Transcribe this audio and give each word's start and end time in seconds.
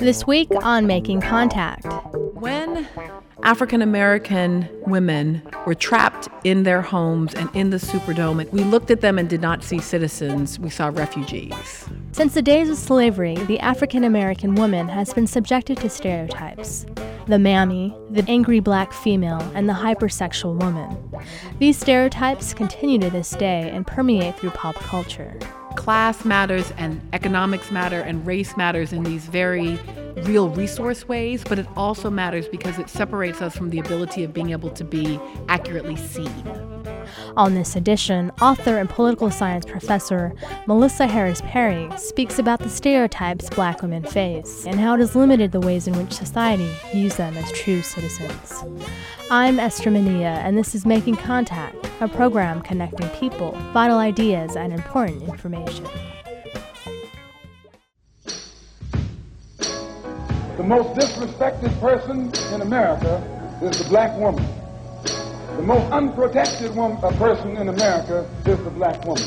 This 0.00 0.26
week 0.26 0.48
on 0.62 0.86
Making 0.88 1.20
Contact. 1.20 1.86
When 2.34 2.88
African 3.44 3.80
American 3.80 4.68
women 4.86 5.42
were 5.66 5.76
trapped 5.76 6.28
in 6.42 6.64
their 6.64 6.82
homes 6.82 7.32
and 7.34 7.48
in 7.54 7.70
the 7.70 7.76
Superdome, 7.76 8.50
we 8.50 8.64
looked 8.64 8.90
at 8.90 9.02
them 9.02 9.18
and 9.18 9.28
did 9.28 9.40
not 9.40 9.62
see 9.62 9.78
citizens, 9.78 10.58
we 10.58 10.68
saw 10.68 10.88
refugees. 10.88 11.88
Since 12.10 12.34
the 12.34 12.42
days 12.42 12.70
of 12.70 12.76
slavery, 12.76 13.36
the 13.36 13.60
African 13.60 14.02
American 14.02 14.56
woman 14.56 14.88
has 14.88 15.14
been 15.14 15.28
subjected 15.28 15.76
to 15.78 15.88
stereotypes 15.88 16.86
the 17.28 17.38
mammy, 17.38 17.96
the 18.10 18.24
angry 18.28 18.58
black 18.58 18.92
female, 18.92 19.40
and 19.54 19.68
the 19.68 19.72
hypersexual 19.72 20.58
woman. 20.60 20.98
These 21.60 21.78
stereotypes 21.78 22.52
continue 22.52 22.98
to 22.98 23.10
this 23.10 23.30
day 23.30 23.70
and 23.70 23.86
permeate 23.86 24.36
through 24.36 24.50
pop 24.50 24.74
culture. 24.74 25.38
Class 25.76 26.24
matters 26.24 26.72
and 26.76 27.00
economics 27.12 27.70
matter 27.70 28.00
and 28.00 28.26
race 28.26 28.56
matters 28.56 28.92
in 28.92 29.02
these 29.02 29.24
very 29.26 29.78
real 30.24 30.48
resource 30.50 31.08
ways, 31.08 31.42
but 31.44 31.58
it 31.58 31.66
also 31.76 32.10
matters 32.10 32.46
because 32.48 32.78
it 32.78 32.88
separates 32.88 33.42
us 33.42 33.56
from 33.56 33.70
the 33.70 33.78
ability 33.78 34.22
of 34.24 34.32
being 34.32 34.50
able 34.50 34.70
to 34.70 34.84
be 34.84 35.18
accurately 35.48 35.96
seen. 35.96 36.71
On 37.36 37.54
this 37.54 37.76
edition, 37.76 38.30
author 38.40 38.78
and 38.78 38.88
political 38.88 39.30
science 39.30 39.64
professor 39.64 40.32
Melissa 40.66 41.06
Harris 41.06 41.40
Perry 41.42 41.90
speaks 41.96 42.38
about 42.38 42.60
the 42.60 42.68
stereotypes 42.68 43.48
black 43.50 43.82
women 43.82 44.04
face 44.04 44.66
and 44.66 44.78
how 44.78 44.94
it 44.94 45.00
has 45.00 45.16
limited 45.16 45.52
the 45.52 45.60
ways 45.60 45.86
in 45.86 45.96
which 45.96 46.12
society 46.12 46.70
views 46.90 47.16
them 47.16 47.36
as 47.36 47.50
true 47.52 47.82
citizens. 47.82 48.64
I'm 49.30 49.58
Esther 49.58 49.90
Manilla, 49.90 50.38
and 50.44 50.58
this 50.58 50.74
is 50.74 50.84
Making 50.84 51.16
Contact, 51.16 51.76
a 52.00 52.08
program 52.08 52.60
connecting 52.60 53.08
people, 53.10 53.52
vital 53.72 53.98
ideas, 53.98 54.56
and 54.56 54.72
important 54.72 55.22
information. 55.22 55.86
The 60.56 60.68
most 60.68 60.96
disrespected 60.98 61.80
person 61.80 62.30
in 62.54 62.60
America 62.60 63.16
is 63.62 63.82
the 63.82 63.88
black 63.88 64.16
woman. 64.18 64.44
The 65.62 65.68
most 65.68 65.92
unprotected 65.92 66.74
woman, 66.74 66.98
a 67.04 67.12
person 67.12 67.56
in 67.56 67.68
America 67.68 68.28
is 68.44 68.58
the 68.64 68.70
black 68.70 69.04
woman. 69.04 69.22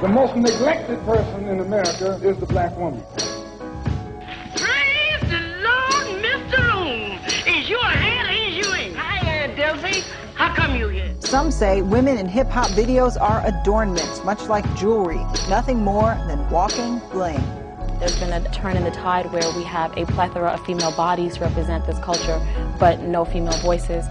The 0.00 0.06
most 0.06 0.36
neglected 0.36 1.04
person 1.04 1.48
in 1.48 1.58
America 1.58 2.20
is 2.22 2.36
the 2.36 2.46
black 2.46 2.76
woman. 2.78 3.02
Praise 4.54 5.20
the 5.22 5.40
Lord, 5.58 6.22
Mr. 6.22 6.62
Loon. 6.62 7.18
Is 7.52 7.68
you 7.68 7.76
a 7.76 7.86
hand 7.86 8.28
or 8.28 8.34
is 8.34 8.54
you 8.54 8.72
ain't? 8.72 8.94
Hi, 8.94 9.18
Aunt 9.26 9.56
Delphi. 9.56 9.98
How 10.36 10.54
come 10.54 10.76
you 10.76 10.90
here? 10.90 11.12
Some 11.18 11.50
say 11.50 11.82
women 11.82 12.18
in 12.18 12.28
hip 12.28 12.48
hop 12.50 12.68
videos 12.68 13.20
are 13.20 13.44
adornments, 13.44 14.22
much 14.22 14.44
like 14.44 14.64
jewelry, 14.76 15.18
nothing 15.48 15.82
more 15.82 16.14
than 16.28 16.48
walking 16.50 17.00
bling. 17.10 17.42
There's 17.98 18.16
been 18.20 18.32
a 18.32 18.48
turn 18.52 18.76
in 18.76 18.84
the 18.84 18.92
tide 18.92 19.32
where 19.32 19.52
we 19.56 19.64
have 19.64 19.98
a 19.98 20.06
plethora 20.06 20.50
of 20.50 20.64
female 20.64 20.92
bodies 20.92 21.40
represent 21.40 21.84
this 21.84 21.98
culture, 21.98 22.40
but 22.78 23.00
no 23.00 23.24
female 23.24 23.58
voices. 23.58 24.06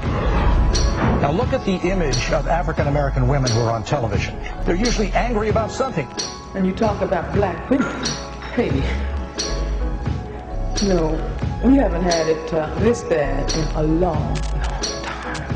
Now 1.21 1.31
look 1.31 1.53
at 1.53 1.65
the 1.65 1.77
image 1.77 2.31
of 2.31 2.47
African 2.47 2.87
American 2.87 3.27
women 3.27 3.51
who 3.51 3.59
are 3.61 3.71
on 3.71 3.83
television. 3.83 4.37
They're 4.65 4.75
usually 4.75 5.11
angry 5.13 5.49
about 5.49 5.71
something. 5.71 6.07
And 6.55 6.65
you 6.65 6.73
talk 6.73 7.01
about 7.01 7.33
black 7.33 7.69
women. 7.69 7.91
Hey, 8.53 8.69
no, 10.83 11.09
we 11.63 11.75
haven't 11.75 12.03
had 12.03 12.27
it 12.27 12.53
uh, 12.53 12.73
this 12.79 13.03
bad 13.03 13.51
in 13.53 13.63
a 13.75 13.81
long, 13.81 14.35
long 14.35 14.81
time. 15.03 15.47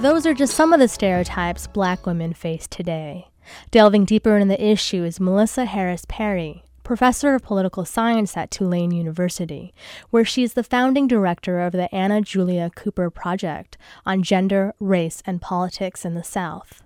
Those 0.00 0.26
are 0.26 0.34
just 0.34 0.54
some 0.54 0.72
of 0.72 0.80
the 0.80 0.88
stereotypes 0.88 1.68
black 1.68 2.06
women 2.06 2.32
face 2.32 2.66
today. 2.66 3.28
Delving 3.70 4.04
deeper 4.04 4.36
into 4.36 4.48
the 4.48 4.64
issue 4.64 5.04
is 5.04 5.20
Melissa 5.20 5.64
Harris 5.64 6.04
Perry, 6.08 6.63
professor 6.84 7.34
of 7.34 7.42
political 7.42 7.84
science 7.84 8.36
at 8.36 8.50
Tulane 8.50 8.92
University, 8.92 9.74
where 10.10 10.24
she 10.24 10.42
is 10.42 10.52
the 10.52 10.62
founding 10.62 11.08
director 11.08 11.60
of 11.60 11.72
the 11.72 11.92
Anna 11.92 12.20
Julia 12.20 12.70
Cooper 12.76 13.10
Project 13.10 13.76
on 14.06 14.22
gender, 14.22 14.74
race, 14.78 15.22
and 15.26 15.40
politics 15.40 16.04
in 16.04 16.14
the 16.14 16.22
South. 16.22 16.82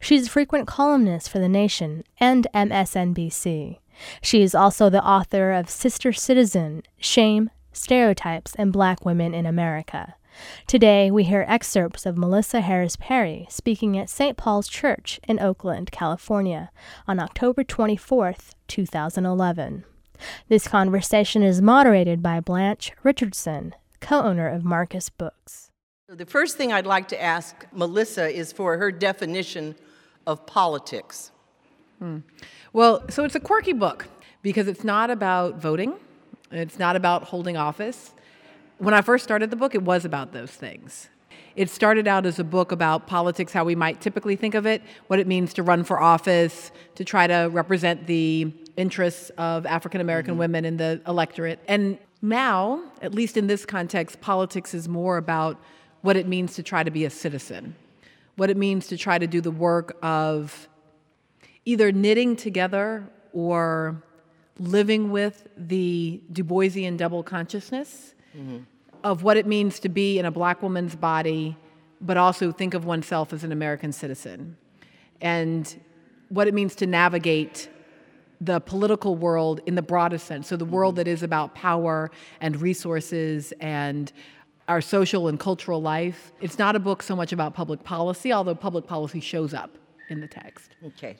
She's 0.00 0.26
a 0.26 0.30
frequent 0.30 0.66
columnist 0.66 1.28
for 1.28 1.38
The 1.38 1.48
Nation 1.48 2.04
and 2.18 2.46
MSNBC. 2.54 3.78
She 4.22 4.42
is 4.42 4.54
also 4.54 4.88
the 4.88 5.04
author 5.04 5.52
of 5.52 5.68
Sister 5.68 6.12
Citizen 6.12 6.82
Shame, 6.98 7.50
Stereotypes, 7.72 8.54
and 8.56 8.72
Black 8.72 9.04
Women 9.04 9.34
in 9.34 9.46
America. 9.46 10.14
Today, 10.66 11.10
we 11.10 11.24
hear 11.24 11.44
excerpts 11.48 12.06
of 12.06 12.16
Melissa 12.16 12.60
Harris 12.60 12.96
Perry 12.96 13.46
speaking 13.50 13.98
at 13.98 14.10
St. 14.10 14.36
Paul's 14.36 14.68
Church 14.68 15.20
in 15.28 15.38
Oakland, 15.38 15.90
California, 15.90 16.70
on 17.06 17.18
October 17.18 17.64
24th, 17.64 18.52
2011. 18.68 19.84
This 20.48 20.68
conversation 20.68 21.42
is 21.42 21.60
moderated 21.60 22.22
by 22.22 22.40
Blanche 22.40 22.92
Richardson, 23.02 23.74
co 24.00 24.22
owner 24.22 24.48
of 24.48 24.64
Marcus 24.64 25.08
Books. 25.08 25.70
The 26.08 26.26
first 26.26 26.56
thing 26.56 26.72
I'd 26.72 26.86
like 26.86 27.08
to 27.08 27.22
ask 27.22 27.66
Melissa 27.72 28.28
is 28.28 28.52
for 28.52 28.78
her 28.78 28.90
definition 28.90 29.74
of 30.26 30.46
politics. 30.46 31.30
Hmm. 31.98 32.18
Well, 32.72 33.08
so 33.08 33.24
it's 33.24 33.34
a 33.34 33.40
quirky 33.40 33.72
book 33.72 34.08
because 34.42 34.68
it's 34.68 34.84
not 34.84 35.10
about 35.10 35.56
voting, 35.56 35.94
it's 36.50 36.78
not 36.78 36.96
about 36.96 37.24
holding 37.24 37.56
office 37.56 38.12
when 38.78 38.94
I 38.94 39.00
first 39.00 39.24
started 39.24 39.50
the 39.50 39.56
book, 39.56 39.74
it 39.74 39.82
was 39.82 40.04
about 40.04 40.32
those 40.32 40.50
things. 40.50 41.08
It 41.54 41.68
started 41.68 42.08
out 42.08 42.24
as 42.24 42.38
a 42.38 42.44
book 42.44 42.72
about 42.72 43.06
politics, 43.06 43.52
how 43.52 43.64
we 43.64 43.74
might 43.74 44.00
typically 44.00 44.36
think 44.36 44.54
of 44.54 44.64
it, 44.66 44.82
what 45.08 45.18
it 45.18 45.26
means 45.26 45.52
to 45.54 45.62
run 45.62 45.84
for 45.84 46.00
office, 46.00 46.72
to 46.94 47.04
try 47.04 47.26
to 47.26 47.50
represent 47.52 48.06
the 48.06 48.52
interests 48.76 49.30
of 49.36 49.66
African 49.66 50.00
American 50.00 50.32
mm-hmm. 50.32 50.40
women 50.40 50.64
in 50.64 50.76
the 50.78 51.00
electorate. 51.06 51.60
And 51.68 51.98
now, 52.22 52.82
at 53.02 53.14
least 53.14 53.36
in 53.36 53.48
this 53.48 53.66
context, 53.66 54.20
politics 54.20 54.72
is 54.72 54.88
more 54.88 55.18
about 55.18 55.60
what 56.00 56.16
it 56.16 56.26
means 56.26 56.54
to 56.54 56.62
try 56.62 56.82
to 56.82 56.90
be 56.90 57.04
a 57.04 57.10
citizen, 57.10 57.74
what 58.36 58.48
it 58.48 58.56
means 58.56 58.86
to 58.88 58.96
try 58.96 59.18
to 59.18 59.26
do 59.26 59.40
the 59.40 59.50
work 59.50 59.96
of 60.02 60.68
either 61.64 61.92
knitting 61.92 62.34
together 62.34 63.06
or 63.32 64.02
living 64.58 65.10
with 65.10 65.48
the 65.56 66.20
Du 66.32 66.44
Boisian 66.44 66.96
double 66.96 67.22
consciousness. 67.22 68.14
Mm-hmm 68.36 68.58
of 69.04 69.22
what 69.22 69.36
it 69.36 69.46
means 69.46 69.80
to 69.80 69.88
be 69.88 70.18
in 70.18 70.24
a 70.24 70.30
black 70.30 70.62
woman's 70.62 70.94
body, 70.94 71.56
but 72.00 72.16
also 72.16 72.52
think 72.52 72.74
of 72.74 72.84
oneself 72.84 73.32
as 73.32 73.44
an 73.44 73.52
American 73.52 73.92
citizen, 73.92 74.56
and 75.20 75.80
what 76.28 76.48
it 76.48 76.54
means 76.54 76.74
to 76.76 76.86
navigate 76.86 77.68
the 78.40 78.60
political 78.60 79.14
world 79.14 79.60
in 79.66 79.74
the 79.76 79.82
broadest 79.82 80.26
sense. 80.26 80.48
So, 80.48 80.56
the 80.56 80.64
world 80.64 80.96
that 80.96 81.06
is 81.06 81.22
about 81.22 81.54
power 81.54 82.10
and 82.40 82.60
resources 82.60 83.52
and 83.60 84.12
our 84.68 84.80
social 84.80 85.28
and 85.28 85.38
cultural 85.38 85.82
life. 85.82 86.32
It's 86.40 86.58
not 86.58 86.76
a 86.76 86.78
book 86.78 87.02
so 87.02 87.14
much 87.14 87.32
about 87.32 87.54
public 87.54 87.84
policy, 87.84 88.32
although 88.32 88.54
public 88.54 88.86
policy 88.86 89.20
shows 89.20 89.54
up 89.54 89.70
in 90.08 90.20
the 90.20 90.28
text. 90.28 90.76
Okay. 90.84 91.16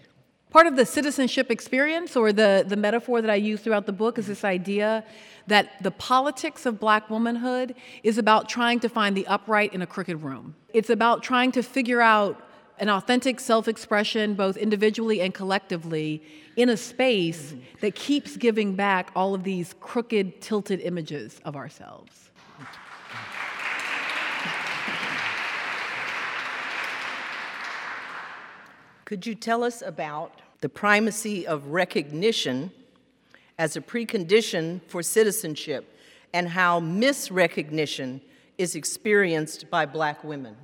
Part 0.52 0.66
of 0.66 0.76
the 0.76 0.84
citizenship 0.84 1.50
experience, 1.50 2.14
or 2.14 2.30
the, 2.30 2.62
the 2.68 2.76
metaphor 2.76 3.22
that 3.22 3.30
I 3.30 3.36
use 3.36 3.62
throughout 3.62 3.86
the 3.86 3.92
book, 3.92 4.18
is 4.18 4.26
this 4.26 4.44
idea 4.44 5.02
that 5.46 5.82
the 5.82 5.90
politics 5.90 6.66
of 6.66 6.78
black 6.78 7.08
womanhood 7.08 7.74
is 8.02 8.18
about 8.18 8.50
trying 8.50 8.78
to 8.80 8.90
find 8.90 9.16
the 9.16 9.26
upright 9.28 9.72
in 9.72 9.80
a 9.80 9.86
crooked 9.86 10.22
room. 10.22 10.54
It's 10.74 10.90
about 10.90 11.22
trying 11.22 11.52
to 11.52 11.62
figure 11.62 12.02
out 12.02 12.38
an 12.78 12.90
authentic 12.90 13.40
self 13.40 13.66
expression, 13.66 14.34
both 14.34 14.58
individually 14.58 15.22
and 15.22 15.32
collectively, 15.32 16.22
in 16.56 16.68
a 16.68 16.76
space 16.76 17.54
that 17.80 17.94
keeps 17.94 18.36
giving 18.36 18.74
back 18.74 19.10
all 19.16 19.34
of 19.34 19.44
these 19.44 19.74
crooked, 19.80 20.42
tilted 20.42 20.80
images 20.80 21.40
of 21.46 21.56
ourselves. 21.56 22.30
Could 29.12 29.26
you 29.26 29.34
tell 29.34 29.62
us 29.62 29.82
about 29.82 30.40
the 30.62 30.70
primacy 30.70 31.46
of 31.46 31.66
recognition 31.66 32.70
as 33.58 33.76
a 33.76 33.80
precondition 33.82 34.80
for 34.86 35.02
citizenship 35.02 35.98
and 36.32 36.48
how 36.48 36.80
misrecognition 36.80 38.22
is 38.56 38.74
experienced 38.74 39.68
by 39.68 39.84
black 39.84 40.24
women. 40.24 40.56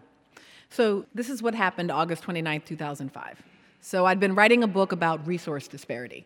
So, 0.70 1.04
this 1.14 1.28
is 1.28 1.42
what 1.42 1.54
happened 1.54 1.90
August 1.90 2.22
29, 2.22 2.62
2005. 2.62 3.42
So, 3.82 4.06
I'd 4.06 4.18
been 4.18 4.34
writing 4.34 4.62
a 4.62 4.66
book 4.66 4.92
about 4.92 5.26
resource 5.26 5.68
disparity, 5.68 6.24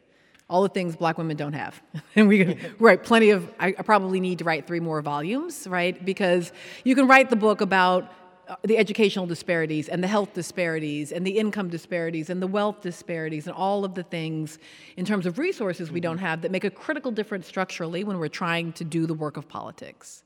all 0.48 0.62
the 0.62 0.68
things 0.68 0.94
black 0.94 1.18
women 1.18 1.36
don't 1.36 1.54
have. 1.54 1.82
and 2.14 2.28
we 2.28 2.56
write 2.78 3.02
plenty 3.02 3.30
of, 3.30 3.52
I 3.58 3.72
probably 3.72 4.20
need 4.20 4.38
to 4.38 4.44
write 4.44 4.68
three 4.68 4.78
more 4.78 5.02
volumes, 5.02 5.66
right? 5.66 6.04
Because 6.04 6.52
you 6.84 6.94
can 6.94 7.08
write 7.08 7.30
the 7.30 7.36
book 7.36 7.60
about 7.60 8.12
Uh, 8.52 8.56
the 8.64 8.76
educational 8.76 9.26
disparities 9.26 9.88
and 9.88 10.02
the 10.02 10.08
health 10.08 10.34
disparities 10.34 11.10
and 11.10 11.26
the 11.26 11.38
income 11.38 11.70
disparities 11.70 12.28
and 12.28 12.42
the 12.42 12.46
wealth 12.46 12.82
disparities 12.82 13.46
and 13.46 13.56
all 13.56 13.82
of 13.82 13.94
the 13.94 14.02
things 14.02 14.58
in 14.98 15.06
terms 15.06 15.24
of 15.24 15.38
resources 15.38 15.90
we 15.90 16.00
don't 16.00 16.16
mm-hmm. 16.16 16.26
have 16.26 16.42
that 16.42 16.50
make 16.50 16.64
a 16.64 16.70
critical 16.70 17.10
difference 17.10 17.46
structurally 17.46 18.04
when 18.04 18.18
we're 18.18 18.28
trying 18.28 18.70
to 18.74 18.84
do 18.84 19.06
the 19.06 19.14
work 19.14 19.38
of 19.38 19.48
politics. 19.48 20.22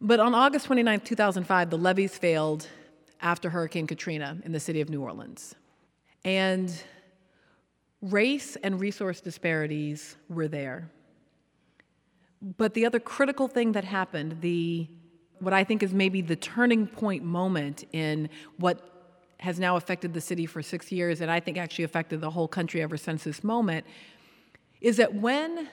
But 0.00 0.20
on 0.20 0.34
August 0.34 0.64
29, 0.66 1.00
2005, 1.00 1.68
the 1.68 1.76
levees 1.76 2.16
failed 2.16 2.66
after 3.20 3.50
Hurricane 3.50 3.86
Katrina 3.86 4.38
in 4.44 4.52
the 4.52 4.60
city 4.60 4.80
of 4.80 4.88
New 4.88 5.02
Orleans. 5.02 5.54
And 6.24 6.72
race 8.00 8.56
and 8.62 8.80
resource 8.80 9.20
disparities 9.20 10.16
were 10.30 10.48
there. 10.48 10.90
But 12.56 12.72
the 12.72 12.86
other 12.86 13.00
critical 13.00 13.48
thing 13.48 13.72
that 13.72 13.84
happened, 13.84 14.40
the 14.40 14.88
what 15.44 15.54
I 15.54 15.64
think 15.64 15.82
is 15.82 15.92
maybe 15.92 16.20
the 16.20 16.36
turning 16.36 16.86
point 16.86 17.22
moment 17.22 17.84
in 17.92 18.28
what 18.56 18.90
has 19.40 19.60
now 19.60 19.76
affected 19.76 20.14
the 20.14 20.20
city 20.20 20.46
for 20.46 20.62
six 20.62 20.90
years, 20.90 21.20
and 21.20 21.30
I 21.30 21.38
think 21.40 21.58
actually 21.58 21.84
affected 21.84 22.20
the 22.20 22.30
whole 22.30 22.48
country 22.48 22.80
ever 22.80 22.96
since 22.96 23.24
this 23.24 23.44
moment, 23.44 23.84
is 24.80 24.96
that 24.96 25.14
when 25.14 25.68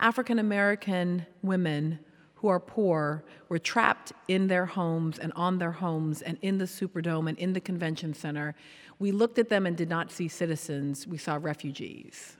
African 0.00 0.38
American 0.38 1.26
women 1.42 2.00
who 2.36 2.48
are 2.48 2.60
poor 2.60 3.24
were 3.48 3.58
trapped 3.58 4.12
in 4.28 4.46
their 4.46 4.66
homes 4.66 5.18
and 5.18 5.32
on 5.34 5.58
their 5.58 5.72
homes 5.72 6.22
and 6.22 6.38
in 6.42 6.58
the 6.58 6.64
Superdome 6.64 7.28
and 7.28 7.38
in 7.38 7.52
the 7.52 7.60
convention 7.60 8.14
center, 8.14 8.54
we 8.98 9.12
looked 9.12 9.38
at 9.38 9.48
them 9.48 9.66
and 9.66 9.76
did 9.76 9.88
not 9.88 10.10
see 10.10 10.28
citizens, 10.28 11.06
we 11.06 11.18
saw 11.18 11.38
refugees. 11.40 12.36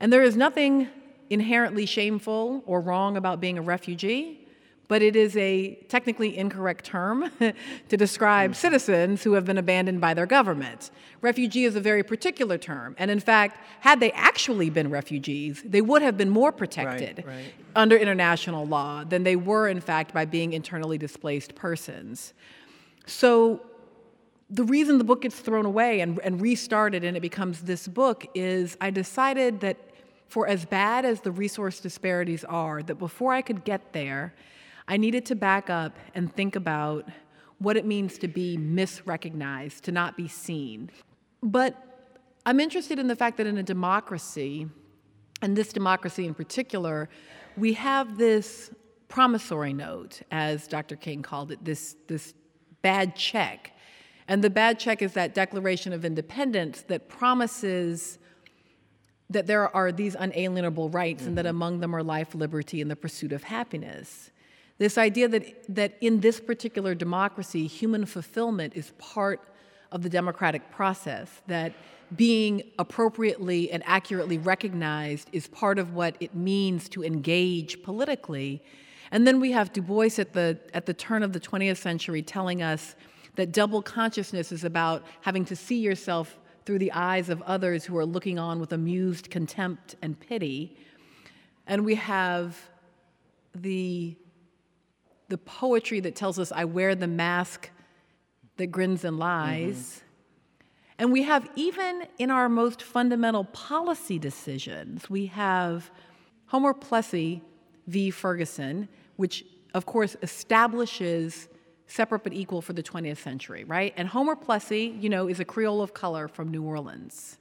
And 0.00 0.12
there 0.12 0.22
is 0.22 0.36
nothing 0.36 0.88
inherently 1.30 1.86
shameful 1.86 2.62
or 2.66 2.80
wrong 2.80 3.16
about 3.16 3.40
being 3.40 3.56
a 3.56 3.62
refugee 3.62 4.41
but 4.92 5.00
it 5.00 5.16
is 5.16 5.34
a 5.38 5.74
technically 5.88 6.36
incorrect 6.36 6.84
term 6.84 7.30
to 7.88 7.96
describe 7.96 8.50
hmm. 8.50 8.54
citizens 8.56 9.22
who 9.22 9.32
have 9.32 9.46
been 9.46 9.56
abandoned 9.56 10.02
by 10.02 10.12
their 10.12 10.26
government. 10.26 10.90
Refugee 11.22 11.64
is 11.64 11.74
a 11.76 11.80
very 11.80 12.02
particular 12.02 12.58
term, 12.58 12.94
and 12.98 13.10
in 13.10 13.18
fact, 13.18 13.56
had 13.80 14.00
they 14.00 14.12
actually 14.12 14.68
been 14.68 14.90
refugees, 14.90 15.62
they 15.64 15.80
would 15.80 16.02
have 16.02 16.18
been 16.18 16.28
more 16.28 16.52
protected 16.52 17.24
Right, 17.24 17.36
right. 17.36 17.54
under 17.74 17.96
international 17.96 18.66
law 18.66 19.02
than 19.02 19.22
they 19.22 19.34
were, 19.34 19.66
in 19.66 19.80
fact, 19.80 20.12
by 20.12 20.26
being 20.26 20.52
internally 20.52 20.98
displaced 20.98 21.54
persons. 21.54 22.34
So, 23.06 23.62
the 24.50 24.64
reason 24.64 24.98
the 24.98 25.04
book 25.04 25.22
gets 25.22 25.40
thrown 25.40 25.64
away 25.64 26.00
and, 26.00 26.20
and 26.22 26.38
restarted 26.38 27.02
and 27.02 27.16
it 27.16 27.20
becomes 27.20 27.62
this 27.62 27.88
book 27.88 28.26
is 28.34 28.76
I 28.78 28.90
decided 28.90 29.60
that 29.60 29.78
for 30.28 30.46
as 30.46 30.66
bad 30.66 31.06
as 31.06 31.22
the 31.22 31.32
resource 31.32 31.80
disparities 31.80 32.44
are, 32.44 32.82
that 32.82 32.96
before 32.96 33.32
I 33.32 33.40
could 33.40 33.64
get 33.64 33.94
there, 33.94 34.34
I 34.88 34.96
needed 34.96 35.26
to 35.26 35.34
back 35.34 35.70
up 35.70 35.96
and 36.14 36.32
think 36.32 36.56
about 36.56 37.08
what 37.58 37.76
it 37.76 37.86
means 37.86 38.18
to 38.18 38.28
be 38.28 38.56
misrecognized, 38.56 39.82
to 39.82 39.92
not 39.92 40.16
be 40.16 40.28
seen. 40.28 40.90
But 41.42 41.76
I'm 42.44 42.58
interested 42.58 42.98
in 42.98 43.06
the 43.06 43.16
fact 43.16 43.36
that 43.36 43.46
in 43.46 43.58
a 43.58 43.62
democracy, 43.62 44.66
and 45.40 45.56
this 45.56 45.72
democracy 45.72 46.26
in 46.26 46.34
particular, 46.34 47.08
we 47.56 47.74
have 47.74 48.18
this 48.18 48.70
promissory 49.08 49.72
note, 49.72 50.22
as 50.30 50.66
Dr. 50.66 50.96
King 50.96 51.22
called 51.22 51.52
it, 51.52 51.64
this, 51.64 51.96
this 52.08 52.34
bad 52.80 53.14
check. 53.14 53.72
And 54.26 54.42
the 54.42 54.50
bad 54.50 54.78
check 54.78 55.02
is 55.02 55.12
that 55.12 55.34
Declaration 55.34 55.92
of 55.92 56.04
Independence 56.04 56.82
that 56.88 57.08
promises 57.08 58.18
that 59.30 59.46
there 59.46 59.74
are 59.74 59.92
these 59.92 60.14
unalienable 60.14 60.90
rights 60.90 61.26
and 61.26 61.38
that 61.38 61.44
mm-hmm. 61.44 61.50
among 61.50 61.80
them 61.80 61.94
are 61.94 62.02
life, 62.02 62.34
liberty, 62.34 62.80
and 62.80 62.90
the 62.90 62.96
pursuit 62.96 63.32
of 63.32 63.44
happiness. 63.44 64.31
This 64.82 64.98
idea 64.98 65.28
that, 65.28 65.44
that 65.76 65.96
in 66.00 66.18
this 66.18 66.40
particular 66.40 66.96
democracy, 66.96 67.68
human 67.68 68.04
fulfillment 68.04 68.72
is 68.74 68.90
part 68.98 69.40
of 69.92 70.02
the 70.02 70.08
democratic 70.08 70.72
process, 70.72 71.40
that 71.46 71.72
being 72.16 72.64
appropriately 72.80 73.70
and 73.70 73.84
accurately 73.86 74.38
recognized 74.38 75.28
is 75.30 75.46
part 75.46 75.78
of 75.78 75.94
what 75.94 76.16
it 76.18 76.34
means 76.34 76.88
to 76.88 77.04
engage 77.04 77.80
politically. 77.84 78.60
And 79.12 79.24
then 79.24 79.38
we 79.38 79.52
have 79.52 79.72
Du 79.72 79.82
Bois 79.82 80.18
at 80.18 80.32
the, 80.32 80.58
at 80.74 80.86
the 80.86 80.94
turn 80.94 81.22
of 81.22 81.32
the 81.32 81.38
20th 81.38 81.76
century 81.76 82.20
telling 82.20 82.60
us 82.60 82.96
that 83.36 83.52
double 83.52 83.82
consciousness 83.82 84.50
is 84.50 84.64
about 84.64 85.04
having 85.20 85.44
to 85.44 85.54
see 85.54 85.78
yourself 85.78 86.40
through 86.66 86.80
the 86.80 86.90
eyes 86.90 87.28
of 87.28 87.40
others 87.42 87.84
who 87.84 87.96
are 87.96 88.04
looking 88.04 88.36
on 88.36 88.58
with 88.58 88.72
amused 88.72 89.30
contempt 89.30 89.94
and 90.02 90.18
pity. 90.18 90.76
And 91.68 91.84
we 91.84 91.94
have 91.94 92.58
the, 93.54 94.16
the 95.32 95.38
poetry 95.38 95.98
that 95.98 96.14
tells 96.14 96.38
us, 96.38 96.52
I 96.52 96.66
wear 96.66 96.94
the 96.94 97.06
mask 97.06 97.70
that 98.58 98.66
grins 98.66 99.02
and 99.02 99.18
lies. 99.18 99.76
Mm-hmm. 99.76 100.06
And 100.98 101.10
we 101.10 101.22
have, 101.22 101.48
even 101.56 102.06
in 102.18 102.30
our 102.30 102.50
most 102.50 102.82
fundamental 102.82 103.44
policy 103.44 104.18
decisions, 104.18 105.08
we 105.08 105.24
have 105.28 105.90
Homer 106.48 106.74
Plessy 106.74 107.40
v. 107.86 108.10
Ferguson, 108.10 108.90
which, 109.16 109.42
of 109.72 109.86
course, 109.86 110.18
establishes 110.20 111.48
separate 111.86 112.24
but 112.24 112.34
equal 112.34 112.60
for 112.60 112.74
the 112.74 112.82
20th 112.82 113.16
century, 113.16 113.64
right? 113.64 113.94
And 113.96 114.08
Homer 114.08 114.36
Plessy, 114.36 114.94
you 115.00 115.08
know, 115.08 115.28
is 115.28 115.40
a 115.40 115.46
Creole 115.46 115.80
of 115.80 115.94
color 115.94 116.28
from 116.28 116.50
New 116.50 116.62
Orleans. 116.62 117.38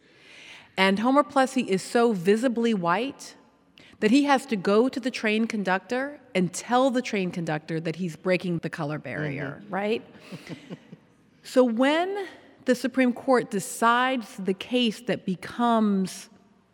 And 0.77 0.97
Homer 0.97 1.23
Plessy 1.23 1.63
is 1.63 1.81
so 1.81 2.13
visibly 2.13 2.73
white 2.73 3.35
that 4.01 4.11
he 4.11 4.23
has 4.23 4.45
to 4.47 4.55
go 4.55 4.89
to 4.89 4.99
the 4.99 5.11
train 5.11 5.47
conductor 5.47 6.19
and 6.35 6.51
tell 6.51 6.89
the 6.89 7.01
train 7.01 7.31
conductor 7.31 7.79
that 7.79 7.95
he's 7.95 8.15
breaking 8.15 8.57
the 8.59 8.69
color 8.69 8.97
barrier, 8.97 9.59
mm-hmm. 9.61 9.73
right? 9.73 10.05
so 11.43 11.63
when 11.63 12.27
the 12.65 12.75
Supreme 12.75 13.13
Court 13.13 13.51
decides 13.51 14.35
the 14.37 14.55
case 14.55 15.01
that 15.01 15.25
becomes 15.25 16.29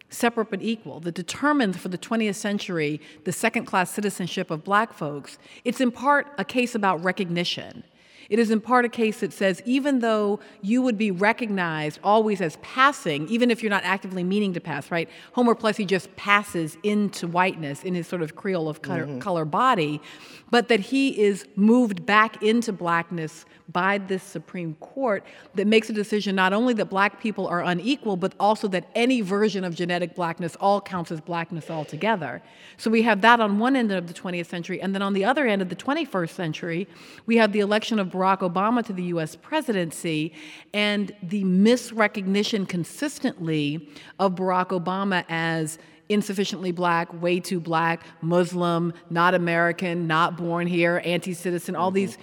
separate 0.10 0.50
but 0.50 0.62
equal, 0.62 1.02
that 1.02 1.16
determines 1.16 1.76
for 1.76 1.90
the 1.90 1.98
20th 1.98 2.36
century 2.36 3.02
the 3.26 3.34
second 3.34 3.66
class 3.66 3.92
citizenship 3.92 4.50
of 4.50 4.64
black 4.64 4.94
folks, 4.94 5.38
it's 5.66 5.82
in 5.82 5.92
part 5.92 6.28
a 6.38 6.46
case 6.46 6.76
about 6.76 7.04
recognition. 7.04 7.84
It 8.30 8.40
is 8.40 8.52
in 8.52 8.62
part 8.62 8.86
a 8.86 8.90
case 8.90 9.20
that 9.22 9.32
says 9.34 9.62
even 9.66 10.00
though 10.00 10.40
you 10.62 10.82
would 10.82 10.98
be 10.98 11.12
recognized 11.12 12.00
always 12.04 12.42
as 12.42 12.58
passing, 12.62 13.28
even 13.30 13.50
if 13.52 13.64
you're 13.64 13.70
not 13.70 13.84
actively 13.84 14.24
meaning 14.24 14.54
to 14.54 14.60
pass, 14.60 14.92
right? 14.92 15.10
Homer 15.34 15.56
Plessy 15.56 15.86
just 15.86 16.14
passes 16.16 16.78
into 16.84 17.28
whiteness 17.28 17.84
in 17.84 17.96
his 17.96 18.08
sort 18.08 18.22
of 18.22 18.36
Creole 18.36 18.68
of 18.70 18.82
color, 18.82 19.06
Mhm. 19.06 19.22
color 19.22 19.46
body, 19.46 20.02
but 20.50 20.68
that 20.68 20.80
he 20.80 21.20
is 21.22 21.46
moved 21.56 22.06
back 22.06 22.42
into 22.44 22.72
blackness 22.74 23.46
by 23.70 23.98
this 23.98 24.24
Supreme 24.24 24.76
Court 24.76 25.26
that 25.56 25.68
makes 25.68 25.90
a 25.90 25.94
decision 25.94 26.36
not 26.36 26.54
only 26.54 26.74
that 26.76 26.86
black 26.86 27.20
people 27.22 27.48
are 27.48 27.62
unequal, 27.62 28.16
but 28.16 28.34
also 28.40 28.68
that 28.70 28.90
any 28.96 29.20
version 29.20 29.66
of 29.66 29.76
genetic 29.76 30.16
blackness 30.16 30.56
all 30.62 30.80
counts 30.80 31.12
as 31.12 31.20
blackness 31.20 31.70
altogether. 31.70 32.42
So 32.78 32.90
we 32.90 33.02
have 33.02 33.20
that 33.22 33.42
on 33.42 33.60
one 33.60 33.76
end 33.76 33.92
of 33.92 34.08
the 34.08 34.14
20th 34.14 34.48
century, 34.50 34.82
and 34.82 34.96
then 34.96 35.02
on 35.02 35.12
the 35.14 35.26
other 35.26 35.46
end 35.46 35.62
of 35.62 35.68
the 35.68 35.76
21st 35.76 36.34
century, 36.34 36.88
we 37.26 37.36
have 37.38 37.52
the 37.52 37.60
election 37.60 38.00
of 38.00 38.10
Barack 38.18 38.40
Obama 38.40 38.84
to 38.86 38.94
the 38.94 39.04
US 39.04 39.36
presidency 39.36 40.34
and 40.74 41.14
the 41.22 41.44
misrecognition 41.44 42.68
consistently 42.68 43.90
of 44.20 44.36
Barack 44.36 44.70
Obama 44.70 45.24
as 45.30 45.78
insufficiently 46.10 46.72
black, 46.72 47.22
way 47.22 47.40
too 47.40 47.60
black, 47.60 48.04
Muslim, 48.22 48.94
not 49.10 49.34
American, 49.34 50.08
not 50.08 50.38
born 50.38 50.68
here, 50.68 51.02
anti 51.06 51.34
citizen, 51.34 51.76
all 51.76 51.90
mm-hmm. 51.90 51.96
these. 51.96 52.18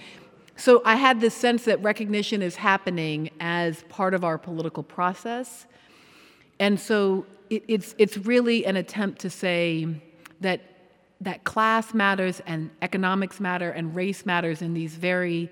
So 0.57 0.81
I 0.85 0.95
had 0.95 1.21
this 1.21 1.33
sense 1.33 1.65
that 1.65 1.81
recognition 1.83 2.41
is 2.41 2.55
happening 2.55 3.29
as 3.39 3.83
part 3.89 4.13
of 4.13 4.23
our 4.23 4.37
political 4.37 4.83
process. 4.83 5.65
And 6.59 6.79
so 6.79 7.25
it, 7.49 7.63
it's, 7.67 7.93
it's 7.97 8.17
really 8.17 8.65
an 8.65 8.77
attempt 8.77 9.19
to 9.21 9.29
say 9.29 9.87
that, 10.39 10.61
that 11.21 11.43
class 11.43 11.93
matters 11.93 12.41
and 12.45 12.69
economics 12.81 13.39
matter 13.39 13.69
and 13.69 13.93
race 13.95 14.25
matters 14.25 14.61
in 14.61 14.73
these 14.73 14.95
very 14.95 15.51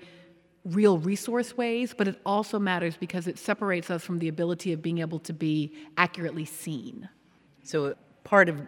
real 0.64 0.98
resource 0.98 1.56
ways, 1.56 1.94
but 1.96 2.08
it 2.08 2.18
also 2.24 2.58
matters 2.58 2.96
because 2.96 3.26
it 3.26 3.38
separates 3.38 3.90
us 3.90 4.02
from 4.02 4.18
the 4.18 4.28
ability 4.28 4.72
of 4.72 4.80
being 4.80 4.98
able 4.98 5.18
to 5.20 5.32
be 5.32 5.72
accurately 5.96 6.44
seen. 6.44 7.08
So 7.62 7.94
part 8.24 8.48
of 8.48 8.60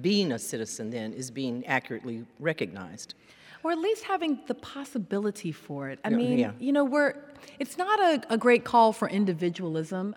being 0.00 0.32
a 0.32 0.38
citizen 0.38 0.90
then 0.90 1.12
is 1.12 1.30
being 1.30 1.66
accurately 1.66 2.26
recognized. 2.38 3.14
Or 3.62 3.72
at 3.72 3.78
least 3.78 4.04
having 4.04 4.40
the 4.46 4.54
possibility 4.54 5.52
for 5.52 5.88
it. 5.90 5.98
I 6.04 6.10
mean, 6.10 6.38
yeah. 6.38 6.52
you 6.58 6.72
know, 6.72 6.84
we're, 6.84 7.14
it's 7.58 7.76
not 7.76 7.98
a, 8.00 8.34
a 8.34 8.38
great 8.38 8.64
call 8.64 8.92
for 8.92 9.08
individualism. 9.08 10.14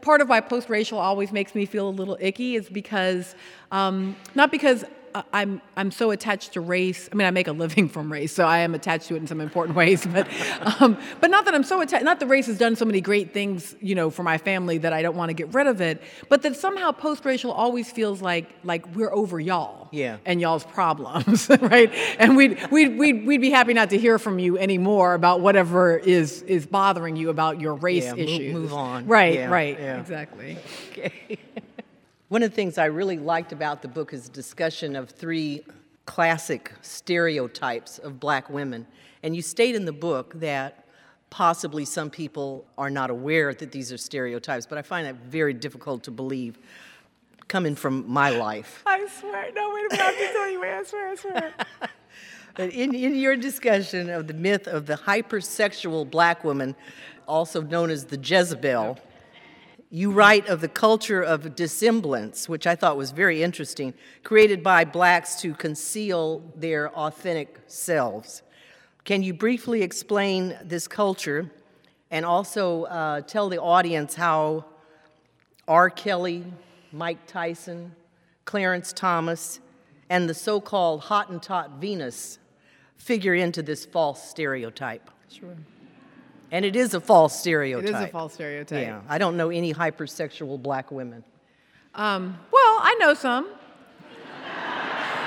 Part 0.00 0.20
of 0.20 0.28
why 0.28 0.40
post 0.40 0.68
racial 0.68 0.98
always 0.98 1.32
makes 1.32 1.54
me 1.54 1.66
feel 1.66 1.88
a 1.88 1.90
little 1.90 2.16
icky 2.20 2.56
is 2.56 2.68
because, 2.68 3.34
um, 3.72 4.14
not 4.34 4.50
because 4.52 4.84
I'm, 5.32 5.62
I'm 5.76 5.90
so 5.92 6.10
attached 6.10 6.54
to 6.54 6.60
race. 6.60 7.08
I 7.12 7.14
mean, 7.14 7.26
I 7.26 7.30
make 7.30 7.46
a 7.46 7.52
living 7.52 7.88
from 7.94 8.10
race, 8.12 8.32
so 8.32 8.44
I 8.46 8.58
am 8.58 8.74
attached 8.74 9.06
to 9.08 9.14
it 9.14 9.18
in 9.18 9.26
some 9.26 9.40
important 9.40 9.76
ways. 9.82 10.04
But, 10.06 10.26
um, 10.80 10.98
but 11.20 11.30
not 11.30 11.44
that 11.44 11.54
I'm 11.54 11.62
so 11.62 11.80
attached, 11.80 12.04
not 12.04 12.18
that 12.20 12.26
race 12.26 12.46
has 12.46 12.58
done 12.58 12.74
so 12.74 12.84
many 12.84 13.00
great 13.00 13.32
things, 13.32 13.76
you 13.80 13.94
know, 13.94 14.10
for 14.10 14.22
my 14.24 14.38
family 14.38 14.78
that 14.78 14.92
I 14.92 15.02
don't 15.02 15.16
want 15.16 15.30
to 15.30 15.34
get 15.34 15.54
rid 15.54 15.66
of 15.68 15.80
it, 15.80 16.02
but 16.28 16.42
that 16.42 16.56
somehow 16.56 16.90
post 16.90 17.24
racial 17.24 17.52
always 17.52 17.90
feels 17.92 18.20
like, 18.20 18.48
like 18.64 18.92
we're 18.96 19.12
over 19.14 19.38
y'all 19.38 19.88
Yeah. 19.92 20.16
and 20.26 20.40
y'all's 20.40 20.64
problems, 20.64 21.48
right? 21.60 21.92
And 22.18 22.36
we'd, 22.36 22.58
we'd, 22.72 22.98
we'd, 22.98 23.26
we'd 23.26 23.40
be 23.40 23.50
happy 23.50 23.74
not 23.74 23.90
to 23.90 23.98
hear 23.98 24.18
from 24.18 24.38
you 24.40 24.58
anymore 24.58 25.14
about 25.14 25.40
whatever 25.40 25.96
is, 25.96 26.42
is 26.42 26.66
bothering 26.66 27.14
you 27.16 27.30
about 27.30 27.60
your 27.60 27.74
race 27.74 28.04
Yeah, 28.04 28.10
move- 28.14 28.18
issues. 28.20 28.52
move 28.54 28.72
on. 28.74 29.06
Right, 29.06 29.34
Yeah, 29.34 29.46
right, 29.50 29.78
yeah. 29.78 30.00
exactly. 30.00 30.58
One 32.28 32.42
of 32.42 32.50
the 32.50 32.56
things 32.56 32.78
I 32.78 32.86
really 32.86 33.18
liked 33.18 33.52
about 33.52 33.82
the 33.82 33.88
book 33.88 34.14
is 34.14 34.24
the 34.24 34.32
discussion 34.32 34.96
of 34.96 35.10
three 35.10 35.62
classic 36.06 36.72
stereotypes 36.80 37.98
of 37.98 38.18
black 38.18 38.48
women. 38.48 38.86
And 39.22 39.36
you 39.36 39.42
state 39.42 39.74
in 39.74 39.84
the 39.84 39.92
book 39.92 40.32
that 40.40 40.86
possibly 41.28 41.84
some 41.84 42.08
people 42.08 42.64
are 42.78 42.88
not 42.88 43.10
aware 43.10 43.52
that 43.52 43.72
these 43.72 43.92
are 43.92 43.98
stereotypes, 43.98 44.64
but 44.66 44.78
I 44.78 44.82
find 44.82 45.06
that 45.06 45.16
very 45.16 45.52
difficult 45.52 46.02
to 46.04 46.10
believe 46.10 46.58
coming 47.46 47.74
from 47.74 48.10
my 48.10 48.30
life. 48.30 48.82
I 48.86 49.06
swear. 49.06 49.50
No, 49.54 49.74
wait 49.74 49.86
a 49.86 49.88
minute. 49.90 50.00
I 50.00 50.04
have 50.04 50.16
to 50.16 50.32
tell 50.32 50.50
you. 50.50 50.60
Wait, 50.62 50.72
I 50.72 50.82
swear, 50.82 51.08
I 51.08 51.14
swear. 51.16 51.54
But 52.56 52.70
in, 52.70 52.94
in 52.94 53.16
your 53.16 53.34
discussion 53.34 54.08
of 54.10 54.28
the 54.28 54.32
myth 54.32 54.68
of 54.68 54.86
the 54.86 54.94
hypersexual 54.94 56.08
black 56.08 56.44
woman, 56.44 56.76
also 57.26 57.60
known 57.60 57.90
as 57.90 58.04
the 58.04 58.16
Jezebel, 58.16 58.96
you 59.94 60.10
write 60.10 60.48
of 60.48 60.60
the 60.60 60.66
culture 60.66 61.22
of 61.22 61.54
dissemblance, 61.54 62.48
which 62.48 62.66
I 62.66 62.74
thought 62.74 62.96
was 62.96 63.12
very 63.12 63.44
interesting, 63.44 63.94
created 64.24 64.60
by 64.60 64.84
blacks 64.84 65.40
to 65.42 65.54
conceal 65.54 66.42
their 66.56 66.90
authentic 66.90 67.60
selves. 67.68 68.42
Can 69.04 69.22
you 69.22 69.32
briefly 69.32 69.82
explain 69.82 70.58
this 70.64 70.88
culture 70.88 71.48
and 72.10 72.26
also 72.26 72.86
uh, 72.86 73.20
tell 73.20 73.48
the 73.48 73.60
audience 73.60 74.16
how 74.16 74.64
R. 75.68 75.90
Kelly, 75.90 76.42
Mike 76.90 77.24
Tyson, 77.28 77.94
Clarence 78.46 78.92
Thomas, 78.92 79.60
and 80.10 80.28
the 80.28 80.34
so 80.34 80.60
called 80.60 81.02
Hottentot 81.02 81.78
Venus 81.78 82.40
figure 82.96 83.34
into 83.34 83.62
this 83.62 83.86
false 83.86 84.28
stereotype? 84.28 85.08
Sure. 85.28 85.54
And 86.50 86.64
it 86.64 86.76
is 86.76 86.94
a 86.94 87.00
false 87.00 87.38
stereotype. 87.38 87.88
It 87.88 87.94
is 87.94 88.00
a 88.02 88.06
false 88.08 88.34
stereotype. 88.34 88.86
Yeah, 88.86 89.00
I 89.08 89.18
don't 89.18 89.36
know 89.36 89.50
any 89.50 89.74
hypersexual 89.74 90.62
black 90.62 90.90
women. 90.90 91.24
Um, 91.94 92.38
well, 92.50 92.78
I 92.82 92.96
know 93.00 93.14
some. 93.14 93.48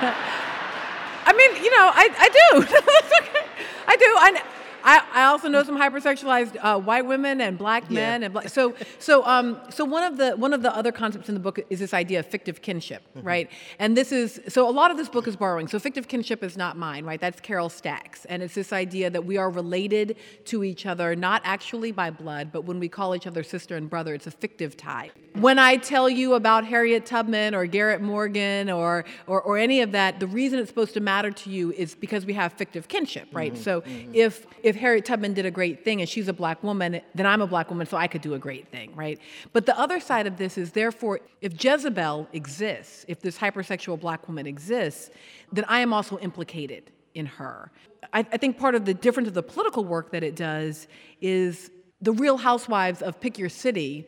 I 0.00 1.32
mean, 1.32 1.62
you 1.62 1.70
know, 1.70 1.90
I, 1.94 2.08
I 2.18 2.28
do. 2.28 2.66
I 3.86 3.96
do. 3.96 4.04
I, 4.04 4.42
I, 4.84 5.04
I 5.12 5.24
also 5.24 5.48
know 5.48 5.62
some 5.62 5.78
hypersexualized 5.78 6.56
uh, 6.60 6.78
white 6.78 7.06
women 7.06 7.40
and 7.40 7.58
black 7.58 7.90
men, 7.90 8.20
yeah. 8.20 8.26
and 8.26 8.32
black, 8.32 8.48
so 8.48 8.74
so 8.98 9.24
um, 9.26 9.60
so 9.70 9.84
one 9.84 10.02
of 10.02 10.16
the 10.16 10.32
one 10.32 10.52
of 10.52 10.62
the 10.62 10.74
other 10.74 10.92
concepts 10.92 11.28
in 11.28 11.34
the 11.34 11.40
book 11.40 11.58
is 11.70 11.78
this 11.78 11.94
idea 11.94 12.20
of 12.20 12.26
fictive 12.26 12.62
kinship, 12.62 13.02
mm-hmm. 13.16 13.26
right? 13.26 13.50
And 13.78 13.96
this 13.96 14.12
is 14.12 14.40
so 14.48 14.68
a 14.68 14.72
lot 14.72 14.90
of 14.90 14.96
this 14.96 15.08
book 15.08 15.26
is 15.26 15.36
borrowing. 15.36 15.68
So 15.68 15.78
fictive 15.78 16.08
kinship 16.08 16.42
is 16.42 16.56
not 16.56 16.76
mine, 16.76 17.04
right? 17.04 17.20
That's 17.20 17.40
Carol 17.40 17.68
Stack's, 17.68 18.24
and 18.26 18.42
it's 18.42 18.54
this 18.54 18.72
idea 18.72 19.10
that 19.10 19.24
we 19.24 19.36
are 19.36 19.50
related 19.50 20.16
to 20.46 20.64
each 20.64 20.86
other, 20.86 21.14
not 21.16 21.42
actually 21.44 21.92
by 21.92 22.10
blood, 22.10 22.50
but 22.52 22.64
when 22.64 22.78
we 22.78 22.88
call 22.88 23.14
each 23.14 23.26
other 23.26 23.42
sister 23.42 23.76
and 23.76 23.90
brother, 23.90 24.14
it's 24.14 24.26
a 24.26 24.30
fictive 24.30 24.76
tie. 24.76 25.10
When 25.34 25.58
I 25.58 25.76
tell 25.76 26.08
you 26.08 26.34
about 26.34 26.64
Harriet 26.64 27.06
Tubman 27.06 27.54
or 27.54 27.66
Garrett 27.66 28.00
Morgan 28.00 28.70
or 28.70 29.04
or, 29.26 29.40
or 29.42 29.58
any 29.58 29.80
of 29.80 29.92
that, 29.92 30.20
the 30.20 30.26
reason 30.26 30.58
it's 30.58 30.68
supposed 30.68 30.94
to 30.94 31.00
matter 31.00 31.30
to 31.30 31.50
you 31.50 31.72
is 31.72 31.94
because 31.94 32.24
we 32.26 32.34
have 32.34 32.52
fictive 32.52 32.88
kinship, 32.88 33.28
right? 33.32 33.52
Mm-hmm. 33.52 33.62
So 33.62 33.80
mm-hmm. 33.82 34.12
if 34.14 34.46
if 34.62 34.76
Harriet 34.78 35.04
Tubman 35.04 35.34
did 35.34 35.44
a 35.46 35.50
great 35.50 35.84
thing 35.84 36.00
and 36.00 36.08
she's 36.08 36.28
a 36.28 36.32
black 36.32 36.62
woman, 36.62 37.00
then 37.14 37.26
I'm 37.26 37.42
a 37.42 37.46
black 37.46 37.70
woman, 37.70 37.86
so 37.86 37.96
I 37.96 38.06
could 38.06 38.22
do 38.22 38.34
a 38.34 38.38
great 38.38 38.68
thing, 38.68 38.94
right? 38.94 39.18
But 39.52 39.66
the 39.66 39.78
other 39.78 40.00
side 40.00 40.26
of 40.26 40.36
this 40.36 40.56
is 40.56 40.72
therefore, 40.72 41.20
if 41.40 41.62
Jezebel 41.62 42.28
exists, 42.32 43.04
if 43.08 43.20
this 43.20 43.36
hypersexual 43.38 44.00
black 44.00 44.26
woman 44.28 44.46
exists, 44.46 45.10
then 45.52 45.64
I 45.68 45.80
am 45.80 45.92
also 45.92 46.18
implicated 46.18 46.90
in 47.14 47.26
her. 47.26 47.70
I, 48.12 48.20
I 48.20 48.36
think 48.36 48.58
part 48.58 48.74
of 48.74 48.84
the 48.84 48.94
difference 48.94 49.28
of 49.28 49.34
the 49.34 49.42
political 49.42 49.84
work 49.84 50.12
that 50.12 50.22
it 50.22 50.36
does 50.36 50.86
is 51.20 51.70
the 52.00 52.12
real 52.12 52.36
housewives 52.36 53.02
of 53.02 53.20
pick 53.20 53.38
your 53.38 53.48
city 53.48 54.06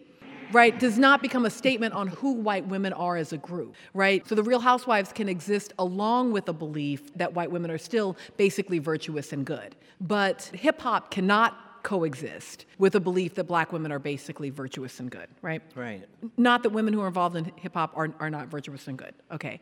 right, 0.52 0.78
does 0.78 0.99
not 0.99 1.23
become 1.23 1.45
a 1.45 1.50
statement 1.50 1.95
on 1.95 2.09
who 2.09 2.33
white 2.33 2.66
women 2.66 2.92
are 2.92 3.16
as 3.16 3.33
a 3.33 3.38
group, 3.38 3.75
right? 3.95 4.26
So 4.26 4.35
the 4.35 4.42
Real 4.42 4.61
Housewives 4.61 5.12
can 5.12 5.28
exist 5.28 5.73
along 5.78 6.33
with 6.33 6.49
a 6.49 6.52
belief 6.52 7.14
that 7.14 7.35
white 7.35 7.50
women 7.50 7.71
are 7.71 7.78
still 7.78 8.16
basically 8.37 8.78
virtuous 8.78 9.33
and 9.33 9.45
good. 9.45 9.76
But 10.00 10.50
hip 10.54 10.80
hop 10.80 11.11
cannot 11.11 11.83
coexist 11.83 12.66
with 12.78 12.95
a 12.95 13.00
belief 13.00 13.35
that 13.35 13.45
black 13.45 13.73
women 13.73 13.90
are 13.90 13.99
basically 13.99 14.50
virtuous 14.50 15.00
and 15.00 15.11
good, 15.11 15.28
right? 15.42 15.62
Right. 15.75 16.07
Not 16.37 16.62
that 16.62 16.71
women 16.71 16.92
who 16.92 17.00
are 17.00 17.07
involved 17.07 17.37
in 17.37 17.52
hip 17.57 17.75
hop 17.75 17.92
are, 17.97 18.12
are 18.21 18.30
not 18.30 18.49
virtuous 18.49 18.87
and 18.88 18.99
good. 18.99 19.14
Okay. 19.33 19.61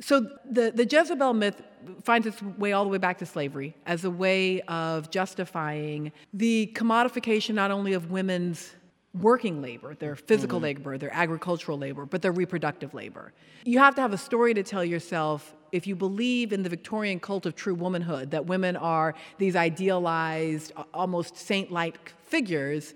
So 0.00 0.26
the, 0.44 0.72
the 0.74 0.84
Jezebel 0.84 1.32
myth 1.34 1.62
finds 2.02 2.26
its 2.26 2.42
way 2.42 2.72
all 2.72 2.84
the 2.84 2.90
way 2.90 2.98
back 2.98 3.18
to 3.18 3.26
slavery 3.26 3.76
as 3.86 4.04
a 4.04 4.10
way 4.10 4.60
of 4.62 5.10
justifying 5.10 6.12
the 6.32 6.72
commodification 6.74 7.54
not 7.54 7.70
only 7.70 7.92
of 7.92 8.10
women's 8.10 8.74
working 9.14 9.60
labor, 9.60 9.94
their 9.94 10.16
physical 10.16 10.58
mm-hmm. 10.58 10.64
labor, 10.64 10.98
their 10.98 11.12
agricultural 11.12 11.78
labor, 11.78 12.06
but 12.06 12.22
their 12.22 12.32
reproductive 12.32 12.94
labor. 12.94 13.32
You 13.64 13.78
have 13.78 13.94
to 13.96 14.00
have 14.00 14.12
a 14.12 14.18
story 14.18 14.54
to 14.54 14.62
tell 14.62 14.84
yourself 14.84 15.54
if 15.70 15.86
you 15.86 15.96
believe 15.96 16.52
in 16.52 16.62
the 16.62 16.68
Victorian 16.68 17.18
cult 17.18 17.46
of 17.46 17.56
true 17.56 17.74
womanhood, 17.74 18.30
that 18.30 18.46
women 18.46 18.76
are 18.76 19.14
these 19.38 19.56
idealized, 19.56 20.72
almost 20.92 21.36
saint 21.36 21.70
like 21.70 22.12
figures 22.24 22.94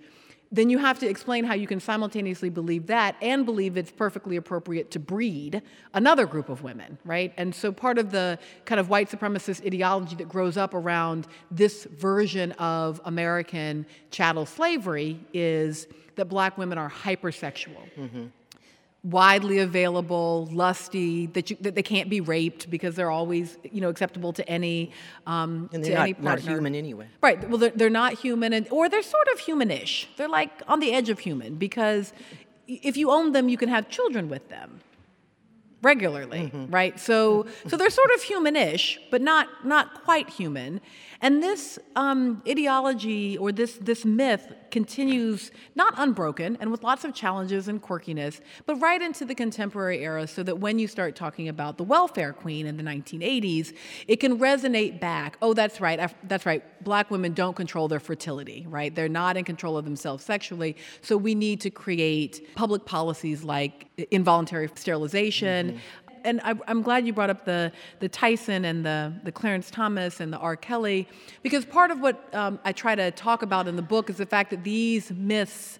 then 0.52 0.70
you 0.70 0.78
have 0.78 0.98
to 1.00 1.08
explain 1.08 1.44
how 1.44 1.54
you 1.54 1.66
can 1.66 1.80
simultaneously 1.80 2.50
believe 2.50 2.86
that 2.86 3.16
and 3.20 3.44
believe 3.44 3.76
it's 3.76 3.90
perfectly 3.90 4.36
appropriate 4.36 4.90
to 4.92 4.98
breed 4.98 5.62
another 5.94 6.26
group 6.26 6.48
of 6.48 6.62
women, 6.62 6.98
right? 7.04 7.32
And 7.36 7.54
so 7.54 7.72
part 7.72 7.98
of 7.98 8.10
the 8.12 8.38
kind 8.64 8.80
of 8.80 8.88
white 8.88 9.10
supremacist 9.10 9.66
ideology 9.66 10.16
that 10.16 10.28
grows 10.28 10.56
up 10.56 10.74
around 10.74 11.26
this 11.50 11.84
version 11.84 12.52
of 12.52 13.00
American 13.04 13.86
chattel 14.10 14.46
slavery 14.46 15.18
is 15.32 15.88
that 16.14 16.26
black 16.26 16.56
women 16.56 16.78
are 16.78 16.90
hypersexual. 16.90 17.82
Mm-hmm 17.98 18.26
widely 19.10 19.58
available, 19.58 20.48
lusty, 20.52 21.26
that, 21.26 21.50
you, 21.50 21.56
that 21.60 21.75
they 21.75 21.82
can't 21.82 22.10
be 22.10 22.20
raped 22.20 22.68
because 22.68 22.96
they're 22.96 23.10
always, 23.10 23.56
you 23.70 23.80
know, 23.80 23.88
acceptable 23.88 24.32
to 24.32 24.48
any 24.48 24.90
um, 25.26 25.70
and 25.72 25.84
they're 25.84 25.92
to 25.92 25.96
not, 25.96 26.02
any 26.02 26.14
partner. 26.14 26.30
not 26.30 26.40
human 26.40 26.75
anyway. 26.75 27.06
Right. 27.22 27.48
Well, 27.48 27.58
they're, 27.58 27.70
they're 27.70 27.90
not 27.90 28.14
human, 28.14 28.52
and, 28.52 28.66
or 28.70 28.88
they're 28.88 29.02
sort 29.02 29.28
of 29.32 29.40
humanish. 29.40 30.06
They're 30.16 30.28
like 30.28 30.62
on 30.66 30.80
the 30.80 30.92
edge 30.92 31.08
of 31.08 31.20
human 31.20 31.54
because 31.54 32.12
if 32.66 32.96
you 32.96 33.10
own 33.10 33.32
them, 33.32 33.48
you 33.48 33.56
can 33.56 33.68
have 33.68 33.88
children 33.88 34.28
with 34.28 34.48
them 34.48 34.80
regularly, 35.82 36.50
mm-hmm. 36.52 36.72
right? 36.72 36.98
So, 36.98 37.46
so 37.68 37.76
they're 37.76 37.90
sort 37.90 38.10
of 38.16 38.20
humanish, 38.22 38.98
but 39.10 39.22
not 39.22 39.48
not 39.64 40.02
quite 40.04 40.28
human. 40.30 40.80
And 41.20 41.42
this 41.42 41.78
um, 41.94 42.42
ideology 42.49 43.37
or 43.38 43.52
this, 43.52 43.78
this 43.80 44.04
myth 44.04 44.52
continues 44.70 45.50
not 45.75 45.94
unbroken 45.96 46.56
and 46.61 46.70
with 46.70 46.82
lots 46.82 47.04
of 47.04 47.14
challenges 47.14 47.68
and 47.68 47.82
quirkiness, 47.82 48.40
but 48.66 48.76
right 48.76 49.00
into 49.00 49.25
the 49.25 49.35
contemporary 49.35 50.04
era 50.04 50.26
so 50.26 50.42
that 50.42 50.58
when 50.58 50.78
you 50.78 50.87
start 50.87 51.16
talking 51.16 51.49
about 51.49 51.78
the 51.78 51.85
welfare 51.85 52.32
queen 52.32 52.66
in 52.66 52.76
the 52.76 52.82
1980s, 52.82 53.75
it 54.06 54.16
can 54.16 54.38
resonate 54.38 55.00
back. 55.00 55.38
Oh, 55.40 55.54
that's 55.54 55.80
right, 55.80 56.12
that's 56.25 56.44
right. 56.44 56.62
Black 56.85 57.11
women 57.11 57.32
don't 57.32 57.56
control 57.56 57.88
their 57.88 58.00
fertility, 58.00 58.66
right? 58.68 58.94
They're 58.94 59.08
not 59.08 59.37
in 59.37 59.44
control 59.44 59.76
of 59.76 59.85
themselves 59.85 60.25
sexually. 60.25 60.76
So 61.00 61.16
we 61.16 61.35
need 61.35 61.61
to 61.62 61.70
create 61.70 62.54
public 62.54 62.85
policies 62.85 63.44
like 63.44 63.87
involuntary 64.11 64.68
sterilization. 64.75 65.68
Mm-hmm 65.68 66.05
and 66.26 66.40
I, 66.42 66.54
am 66.66 66.83
glad 66.83 67.06
you 67.06 67.12
brought 67.12 67.30
up 67.30 67.45
the, 67.45 67.73
the 68.00 68.09
Tyson 68.09 68.64
and 68.64 68.85
the, 68.85 69.12
the 69.23 69.33
Clarence 69.33 69.71
Thomas 69.71 70.21
and 70.21 70.33
the 70.33 70.38
R. 70.38 70.56
Kelly, 70.56 71.09
because 71.42 71.64
part 71.64 71.90
of 71.90 72.00
what 72.00 72.35
um, 72.35 72.59
I 72.64 72.73
try 72.73 72.95
to 72.95 73.11
talk 73.12 73.42
about 73.42 73.68
in 73.68 73.76
the 73.76 73.83
book 73.83 74.11
is 74.11 74.16
the 74.16 74.26
fact 74.26 74.50
that 74.50 74.64
these 74.64 75.11
myths 75.12 75.78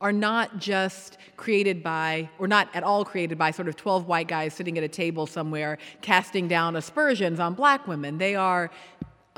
are 0.00 0.12
not 0.12 0.58
just 0.58 1.18
created 1.36 1.82
by, 1.82 2.30
or 2.38 2.46
not 2.46 2.68
at 2.72 2.84
all 2.84 3.04
created 3.04 3.36
by, 3.36 3.50
sort 3.50 3.66
of 3.66 3.74
12 3.74 4.06
white 4.06 4.28
guys 4.28 4.54
sitting 4.54 4.78
at 4.78 4.84
a 4.84 4.88
table 4.88 5.26
somewhere 5.26 5.76
casting 6.00 6.46
down 6.46 6.76
aspersions 6.76 7.40
on 7.40 7.54
black 7.54 7.88
women. 7.88 8.16
They 8.16 8.36
are 8.36 8.70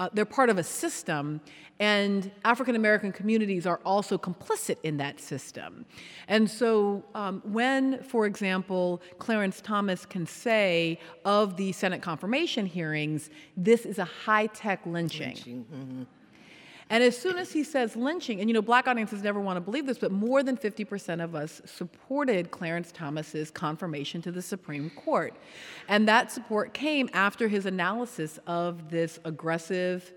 uh, 0.00 0.08
they're 0.14 0.24
part 0.24 0.48
of 0.48 0.56
a 0.56 0.62
system, 0.62 1.42
and 1.78 2.30
African 2.46 2.74
American 2.74 3.12
communities 3.12 3.66
are 3.66 3.80
also 3.84 4.16
complicit 4.16 4.78
in 4.82 4.96
that 4.96 5.20
system. 5.20 5.84
And 6.26 6.50
so, 6.50 7.04
um, 7.14 7.42
when, 7.44 8.02
for 8.02 8.24
example, 8.24 9.02
Clarence 9.18 9.60
Thomas 9.60 10.06
can 10.06 10.26
say 10.26 10.98
of 11.26 11.58
the 11.58 11.72
Senate 11.72 12.00
confirmation 12.00 12.64
hearings, 12.64 13.28
this 13.58 13.84
is 13.84 13.98
a 13.98 14.06
high 14.06 14.46
tech 14.46 14.80
lynching. 14.86 15.34
lynching. 15.34 15.66
Mm-hmm. 15.70 16.02
And 16.90 17.04
as 17.04 17.16
soon 17.16 17.38
as 17.38 17.52
he 17.52 17.62
says 17.62 17.94
lynching, 17.94 18.40
and 18.40 18.50
you 18.50 18.54
know, 18.54 18.60
black 18.60 18.88
audiences 18.88 19.22
never 19.22 19.40
want 19.40 19.56
to 19.56 19.60
believe 19.60 19.86
this, 19.86 19.96
but 19.96 20.10
more 20.10 20.42
than 20.42 20.56
50% 20.56 21.22
of 21.22 21.36
us 21.36 21.62
supported 21.64 22.50
Clarence 22.50 22.90
Thomas's 22.90 23.48
confirmation 23.52 24.20
to 24.22 24.32
the 24.32 24.42
Supreme 24.42 24.90
Court. 24.90 25.32
And 25.88 26.08
that 26.08 26.32
support 26.32 26.74
came 26.74 27.08
after 27.12 27.46
his 27.46 27.64
analysis 27.64 28.40
of 28.48 28.90
this 28.90 29.20
aggressive 29.24 30.12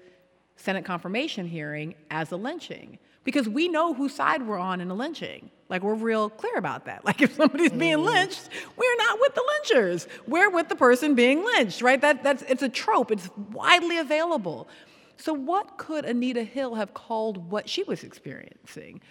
Senate 0.56 0.84
confirmation 0.84 1.46
hearing 1.46 1.94
as 2.10 2.32
a 2.32 2.38
lynching. 2.38 2.98
Because 3.24 3.48
we 3.48 3.68
know 3.70 3.94
whose 3.94 4.16
side 4.16 4.46
we're 4.46 4.58
on 4.58 4.82
in 4.82 4.90
a 4.90 4.96
lynching. 4.96 5.50
Like, 5.70 5.82
we're 5.82 5.94
real 5.94 6.30
clear 6.30 6.58
about 6.58 6.86
that. 6.86 7.06
Like, 7.06 7.22
if 7.22 7.36
somebody's 7.36 7.72
being 7.72 7.98
mm-hmm. 7.98 8.06
lynched, 8.06 8.50
we're 8.76 8.96
not 8.98 9.20
with 9.22 9.36
the 9.36 9.44
lynchers. 9.54 10.08
We're 10.28 10.50
with 10.50 10.70
the 10.70 10.76
person 10.76 11.14
being 11.14 11.44
lynched, 11.44 11.82
right? 11.82 12.02
That, 12.02 12.24
that's, 12.24 12.42
it's 12.44 12.64
a 12.64 12.70
trope, 12.70 13.12
it's 13.12 13.30
widely 13.52 14.00
available. 14.00 14.68
So, 15.18 15.34
what 15.34 15.78
could 15.78 16.06
Anita 16.06 16.44
Hill 16.44 16.76
have 16.76 16.94
called 16.94 17.50
what 17.50 17.70
she 17.70 17.84
was 17.84 18.04
experiencing? 18.04 19.02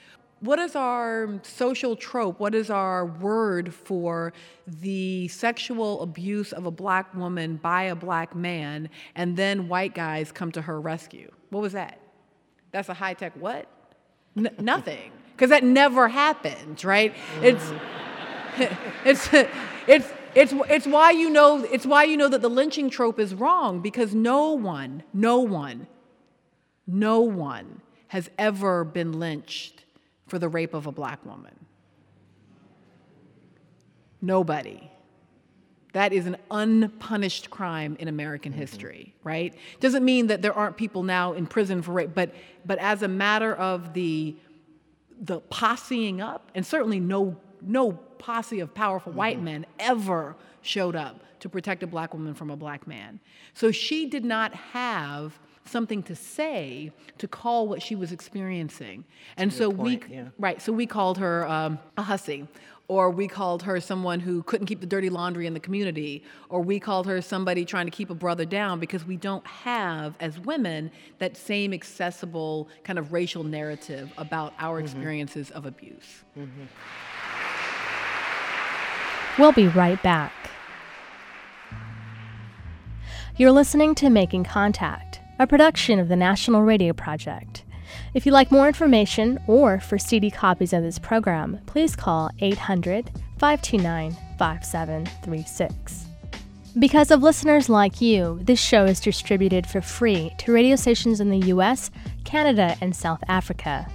What 0.41 0.59
is 0.59 0.75
our 0.75 1.41
social 1.43 1.95
trope? 1.95 2.41
What 2.41 2.55
is 2.55 2.69
our 2.69 3.07
word 3.07 3.73
for 3.73 4.33
the 4.67 5.29
sexual 5.29 6.03
abuse 6.03 6.53
of 6.53 6.67
a 6.67 6.71
black 6.71 7.15
woman 7.15 7.57
by 7.57 7.85
a 7.85 7.95
black 7.95 8.35
man, 8.35 8.91
and 9.15 9.37
then 9.37 9.69
white 9.69 9.95
guys 9.95 10.33
come 10.33 10.51
to 10.53 10.63
her 10.63 10.81
rescue? 10.81 11.31
What 11.51 11.61
was 11.61 11.75
that? 11.75 12.01
That's 12.73 12.89
a 12.89 12.95
high 12.95 13.15
tech 13.15 13.35
what? 13.37 13.69
N- 14.37 14.55
nothing. 14.59 15.13
Because 15.33 15.51
that 15.51 15.63
never 15.63 16.09
happens, 16.09 16.85
right? 16.85 17.15
It's, 17.41 17.73
it's, 19.05 19.29
it's, 19.87 20.09
it's, 20.35 20.53
it's, 20.69 20.87
why 20.87 21.11
you 21.11 21.31
know, 21.31 21.65
it's 21.65 21.87
why 21.87 22.05
you 22.05 22.17
know 22.17 22.29
that 22.29 22.43
the 22.43 22.49
lynching 22.49 22.91
trope 22.91 23.19
is 23.19 23.35
wrong 23.35 23.81
because 23.81 24.15
no 24.15 24.53
one, 24.53 25.03
no 25.13 25.39
one, 25.39 25.87
no 26.87 27.21
one 27.21 27.81
has 28.09 28.31
ever 28.39 28.85
been 28.85 29.19
lynched 29.19 29.85
for 30.27 30.39
the 30.39 30.49
rape 30.49 30.75
of 30.75 30.87
a 30.87 30.93
black 30.93 31.25
woman. 31.25 31.55
Nobody. 34.21 34.91
That 35.93 36.13
is 36.13 36.27
an 36.27 36.37
unpunished 36.51 37.51
crime 37.51 37.97
in 38.01 38.09
American 38.09 38.53
mm-hmm. 38.53 38.61
history, 38.61 39.15
right? 39.25 39.55
Doesn't 39.81 40.05
mean 40.05 40.29
that 40.29 40.41
there 40.41 40.55
aren't 40.55 40.77
people 40.77 41.03
now 41.03 41.33
in 41.35 41.47
prison 41.47 41.83
for 41.83 41.93
rape, 41.93 42.11
but, 42.15 42.35
but 42.65 42.79
as 42.79 43.03
a 43.03 43.09
matter 43.09 43.55
of 43.55 43.93
the, 43.93 44.35
the 45.21 45.41
posseing 45.41 46.21
up, 46.21 46.51
and 46.55 46.65
certainly 46.65 47.01
no, 47.01 47.37
no 47.63 47.93
posse 47.93 48.61
of 48.61 48.75
powerful 48.75 49.11
mm-hmm. 49.11 49.19
white 49.19 49.43
men 49.43 49.67
ever 49.79 50.37
showed 50.63 50.97
up 50.97 51.21
to 51.41 51.49
protect 51.49 51.83
a 51.83 51.87
black 51.87 52.15
woman 52.15 52.35
from 52.35 52.51
a 52.51 52.57
black 52.57 52.87
man. 52.87 53.19
So 53.55 53.73
she 53.73 54.07
did 54.07 54.25
not 54.25 54.55
have 54.55 55.39
something 55.65 56.03
to 56.05 56.15
say 56.15 56.93
to 57.19 57.29
call 57.29 57.69
what 57.69 57.83
she 57.83 57.95
was 57.95 58.13
experiencing. 58.13 59.05
And 59.37 59.53
so 59.53 59.71
point, 59.73 60.09
we, 60.09 60.15
yeah. 60.15 60.29
right, 60.39 60.61
so 60.61 60.73
we 60.73 60.87
called 60.87 61.19
her 61.19 61.49
um, 61.49 61.79
a 61.97 62.03
hussy 62.03 62.47
or 62.89 63.11
we 63.11 63.27
called 63.27 63.63
her 63.63 63.81
someone 63.81 64.21
who 64.21 64.43
couldn't 64.43 64.67
keep 64.67 64.81
the 64.81 64.87
dirty 64.87 65.09
laundry 65.09 65.47
in 65.47 65.55
the 65.55 65.61
community, 65.61 66.23
or 66.51 66.61
we 66.61 66.79
called 66.79 67.07
her 67.07 67.23
somebody 67.23 67.65
trying 67.65 67.87
to 67.87 67.91
keep 67.91 68.11
a 68.11 68.15
brother 68.15 68.45
down 68.45 68.79
because 68.79 69.05
we 69.07 69.17
don't 69.17 69.47
have, 69.47 70.15
as 70.21 70.39
women, 70.41 70.91
that 71.19 71.37
same 71.37 71.73
accessible 71.73 72.69
kind 72.85 72.99
of 72.99 73.13
racial 73.13 73.45
narrative 73.45 74.13
about 74.19 74.53
our 74.59 74.77
mm-hmm. 74.77 74.85
experiences 74.85 75.51
of 75.53 75.65
abuse. 75.65 76.25
Mm-hmm. 76.39 76.65
We'll 79.39 79.53
be 79.53 79.69
right 79.69 80.03
back. 80.03 80.33
You're 83.37 83.51
listening 83.51 83.95
to 83.97 84.11
Making 84.11 84.45
Contact, 84.45 85.21
a 85.39 85.47
production 85.47 85.99
of 85.99 86.09
the 86.09 86.17
National 86.17 86.63
Radio 86.63 86.93
Project. 86.93 87.65
If 88.13 88.27
you'd 88.27 88.33
like 88.33 88.53
more 88.53 88.69
information 88.69 89.39
or 89.47 89.81
for 89.81 89.99
CD 89.99 90.31
copies 90.31 90.75
of 90.75 90.83
this 90.83 90.99
program, 90.99 91.61
please 91.65 91.97
call 91.97 92.31
800 92.41 93.11
529 93.39 94.17
5736. 94.39 96.07
Because 96.79 97.11
of 97.11 97.23
listeners 97.23 97.71
like 97.71 98.01
you, 98.01 98.39
this 98.43 98.61
show 98.61 98.85
is 98.85 99.01
distributed 99.01 99.67
for 99.67 99.81
free 99.81 100.33
to 100.39 100.53
radio 100.53 100.77
stations 100.77 101.21
in 101.21 101.31
the 101.31 101.47
US, 101.49 101.91
Canada, 102.25 102.77
and 102.83 102.95
South 102.95 103.23
Africa. 103.29 103.87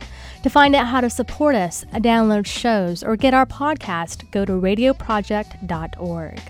To 0.47 0.51
find 0.51 0.75
out 0.75 0.87
how 0.87 1.01
to 1.01 1.09
support 1.09 1.55
us, 1.55 1.83
download 1.95 2.45
shows, 2.45 3.03
or 3.03 3.17
get 3.17 3.33
our 3.33 3.45
podcast, 3.45 4.31
go 4.31 4.45
to 4.45 4.53
radioproject.org. 4.53 6.41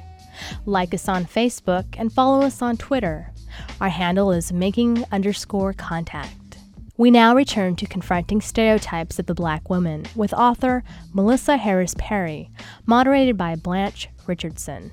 Like 0.68 0.94
us 0.94 1.08
on 1.10 1.25
Facebook 1.25 1.86
and 1.98 2.13
follow 2.13 2.46
us 2.46 2.62
on 2.62 2.77
Twitter. 2.77 3.34
Our 3.82 3.89
handle 3.89 4.32
is 4.32 4.54
making 4.54 5.04
underscore 5.12 5.74
contact. 5.74 6.60
We 6.98 7.10
now 7.10 7.34
return 7.34 7.75
to 7.77 7.88
confronting 7.88 8.39
stereotypes 8.39 9.18
of 9.18 9.25
the 9.25 9.34
black 9.34 9.68
woman 9.68 10.06
with 10.16 10.32
author 10.32 10.84
Melissa 11.12 11.58
Harris 11.58 11.96
Perry, 11.98 12.51
moderated 12.86 13.36
by 13.36 13.56
Blanche 13.56 14.10
Richardson. 14.27 14.92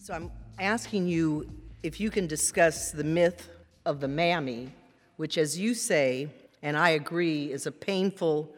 So 0.00 0.14
I'm 0.14 0.32
asking 0.58 1.06
you 1.06 1.48
if 1.84 2.00
you 2.00 2.10
can 2.10 2.26
discuss 2.26 2.90
the 2.90 3.04
myth 3.04 3.50
of 3.86 4.00
the 4.00 4.08
mammy, 4.08 4.72
which, 5.16 5.38
as 5.38 5.56
you 5.56 5.74
say, 5.74 6.28
and 6.64 6.78
I 6.78 6.90
agree, 6.90 7.52
is 7.52 7.66
a 7.66 7.70
painful 7.70 8.50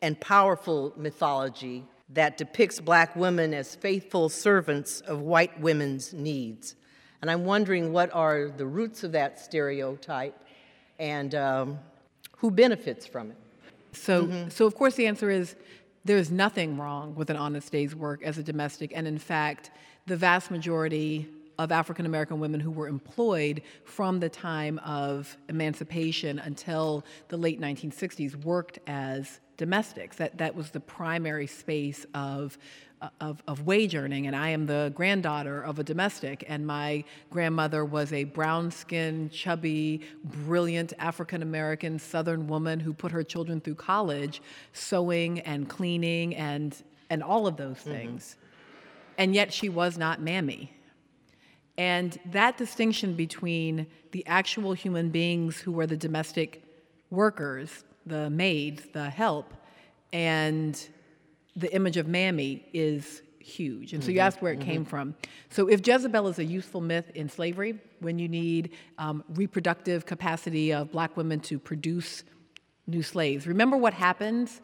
and 0.00 0.18
powerful 0.18 0.94
mythology 0.96 1.84
that 2.08 2.38
depicts 2.38 2.80
black 2.80 3.14
women 3.14 3.52
as 3.52 3.76
faithful 3.76 4.30
servants 4.30 5.02
of 5.02 5.20
white 5.20 5.60
women's 5.60 6.14
needs. 6.14 6.74
And 7.20 7.30
I'm 7.30 7.44
wondering 7.44 7.92
what 7.92 8.12
are 8.14 8.48
the 8.48 8.66
roots 8.66 9.04
of 9.04 9.12
that 9.12 9.38
stereotype 9.38 10.42
and 10.98 11.34
um, 11.34 11.78
who 12.38 12.50
benefits 12.50 13.06
from 13.06 13.30
it? 13.30 13.36
So, 13.92 14.24
mm-hmm. 14.24 14.48
so 14.48 14.64
of 14.64 14.74
course, 14.74 14.94
the 14.94 15.06
answer 15.06 15.28
is 15.30 15.54
there's 16.06 16.30
nothing 16.30 16.78
wrong 16.78 17.14
with 17.14 17.28
an 17.28 17.36
honest 17.36 17.70
day's 17.70 17.94
work 17.94 18.22
as 18.22 18.38
a 18.38 18.42
domestic, 18.42 18.92
and 18.94 19.06
in 19.06 19.18
fact, 19.18 19.70
the 20.06 20.16
vast 20.16 20.50
majority 20.50 21.28
of 21.60 21.70
African 21.70 22.06
American 22.06 22.40
women 22.40 22.58
who 22.58 22.70
were 22.70 22.88
employed 22.88 23.60
from 23.84 24.18
the 24.18 24.30
time 24.30 24.78
of 24.78 25.36
emancipation 25.50 26.38
until 26.38 27.04
the 27.28 27.36
late 27.36 27.60
1960s 27.60 28.34
worked 28.44 28.78
as 28.86 29.40
domestics. 29.58 30.16
That, 30.16 30.38
that 30.38 30.54
was 30.54 30.70
the 30.70 30.80
primary 30.80 31.46
space 31.46 32.06
of 32.14 32.56
of, 33.18 33.42
of 33.48 33.66
wage 33.66 33.94
earning, 33.94 34.26
and 34.26 34.36
I 34.36 34.50
am 34.50 34.66
the 34.66 34.92
granddaughter 34.94 35.62
of 35.62 35.78
a 35.78 35.82
domestic, 35.82 36.44
and 36.46 36.66
my 36.66 37.02
grandmother 37.30 37.82
was 37.82 38.12
a 38.12 38.24
brown 38.24 38.70
skinned, 38.70 39.32
chubby, 39.32 40.02
brilliant 40.22 40.92
African 40.98 41.40
American 41.40 41.98
Southern 41.98 42.46
woman 42.46 42.78
who 42.78 42.92
put 42.92 43.10
her 43.10 43.22
children 43.22 43.58
through 43.58 43.76
college, 43.76 44.42
sewing 44.74 45.40
and 45.40 45.66
cleaning 45.66 46.36
and, 46.36 46.76
and 47.08 47.22
all 47.22 47.46
of 47.46 47.56
those 47.56 47.78
mm-hmm. 47.78 47.90
things. 47.90 48.36
Mm-hmm. 48.36 49.14
And 49.16 49.34
yet 49.34 49.50
she 49.50 49.70
was 49.70 49.96
not 49.96 50.20
mammy. 50.20 50.74
And 51.80 52.18
that 52.26 52.58
distinction 52.58 53.14
between 53.14 53.86
the 54.12 54.22
actual 54.26 54.74
human 54.74 55.08
beings 55.08 55.58
who 55.58 55.72
were 55.72 55.86
the 55.86 55.96
domestic 55.96 56.62
workers, 57.08 57.84
the 58.04 58.28
maids, 58.28 58.82
the 58.92 59.08
help, 59.08 59.54
and 60.12 60.78
the 61.56 61.74
image 61.74 61.96
of 61.96 62.06
Mammy 62.06 62.66
is 62.74 63.22
huge. 63.38 63.94
And 63.94 64.04
so 64.04 64.10
you 64.10 64.18
mm-hmm. 64.18 64.26
asked 64.26 64.42
where 64.42 64.52
it 64.52 64.58
mm-hmm. 64.58 64.68
came 64.68 64.84
from. 64.84 65.14
So 65.48 65.68
if 65.68 65.80
Jezebel 65.86 66.28
is 66.28 66.38
a 66.38 66.44
useful 66.44 66.82
myth 66.82 67.10
in 67.14 67.30
slavery, 67.30 67.78
when 68.00 68.18
you 68.18 68.28
need 68.28 68.72
um, 68.98 69.24
reproductive 69.30 70.04
capacity 70.04 70.74
of 70.74 70.92
black 70.92 71.16
women 71.16 71.40
to 71.40 71.58
produce 71.58 72.24
new 72.88 73.02
slaves, 73.02 73.46
remember 73.46 73.78
what 73.78 73.94
happens 73.94 74.60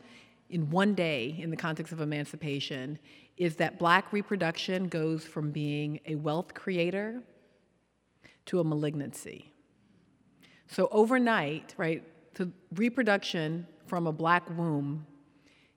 in 0.51 0.69
one 0.69 0.93
day 0.93 1.35
in 1.39 1.49
the 1.49 1.57
context 1.57 1.95
of 1.95 2.03
emancipation 2.03 2.99
is 3.37 3.57
that 3.57 3.79
black 3.79 4.13
reproduction 4.13 4.89
goes 4.89 5.25
from 5.25 5.51
being 5.51 6.01
a 6.07 6.15
wealth 6.15 6.55
creator 6.55 7.23
to 8.47 8.61
a 8.61 8.65
malignancy. 8.65 9.53
So 10.69 10.89
overnight, 10.91 11.75
right, 11.77 12.03
reproduction 12.75 13.67
from 13.87 14.07
a 14.07 14.13
black 14.13 14.49
womb 14.57 15.07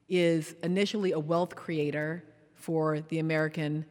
is 0.07 0.55
initially 0.63 1.11
a 1.11 1.19
wealth 1.19 1.55
creator 1.55 2.23
for 2.55 3.01
the 3.09 3.19
American 3.19 3.85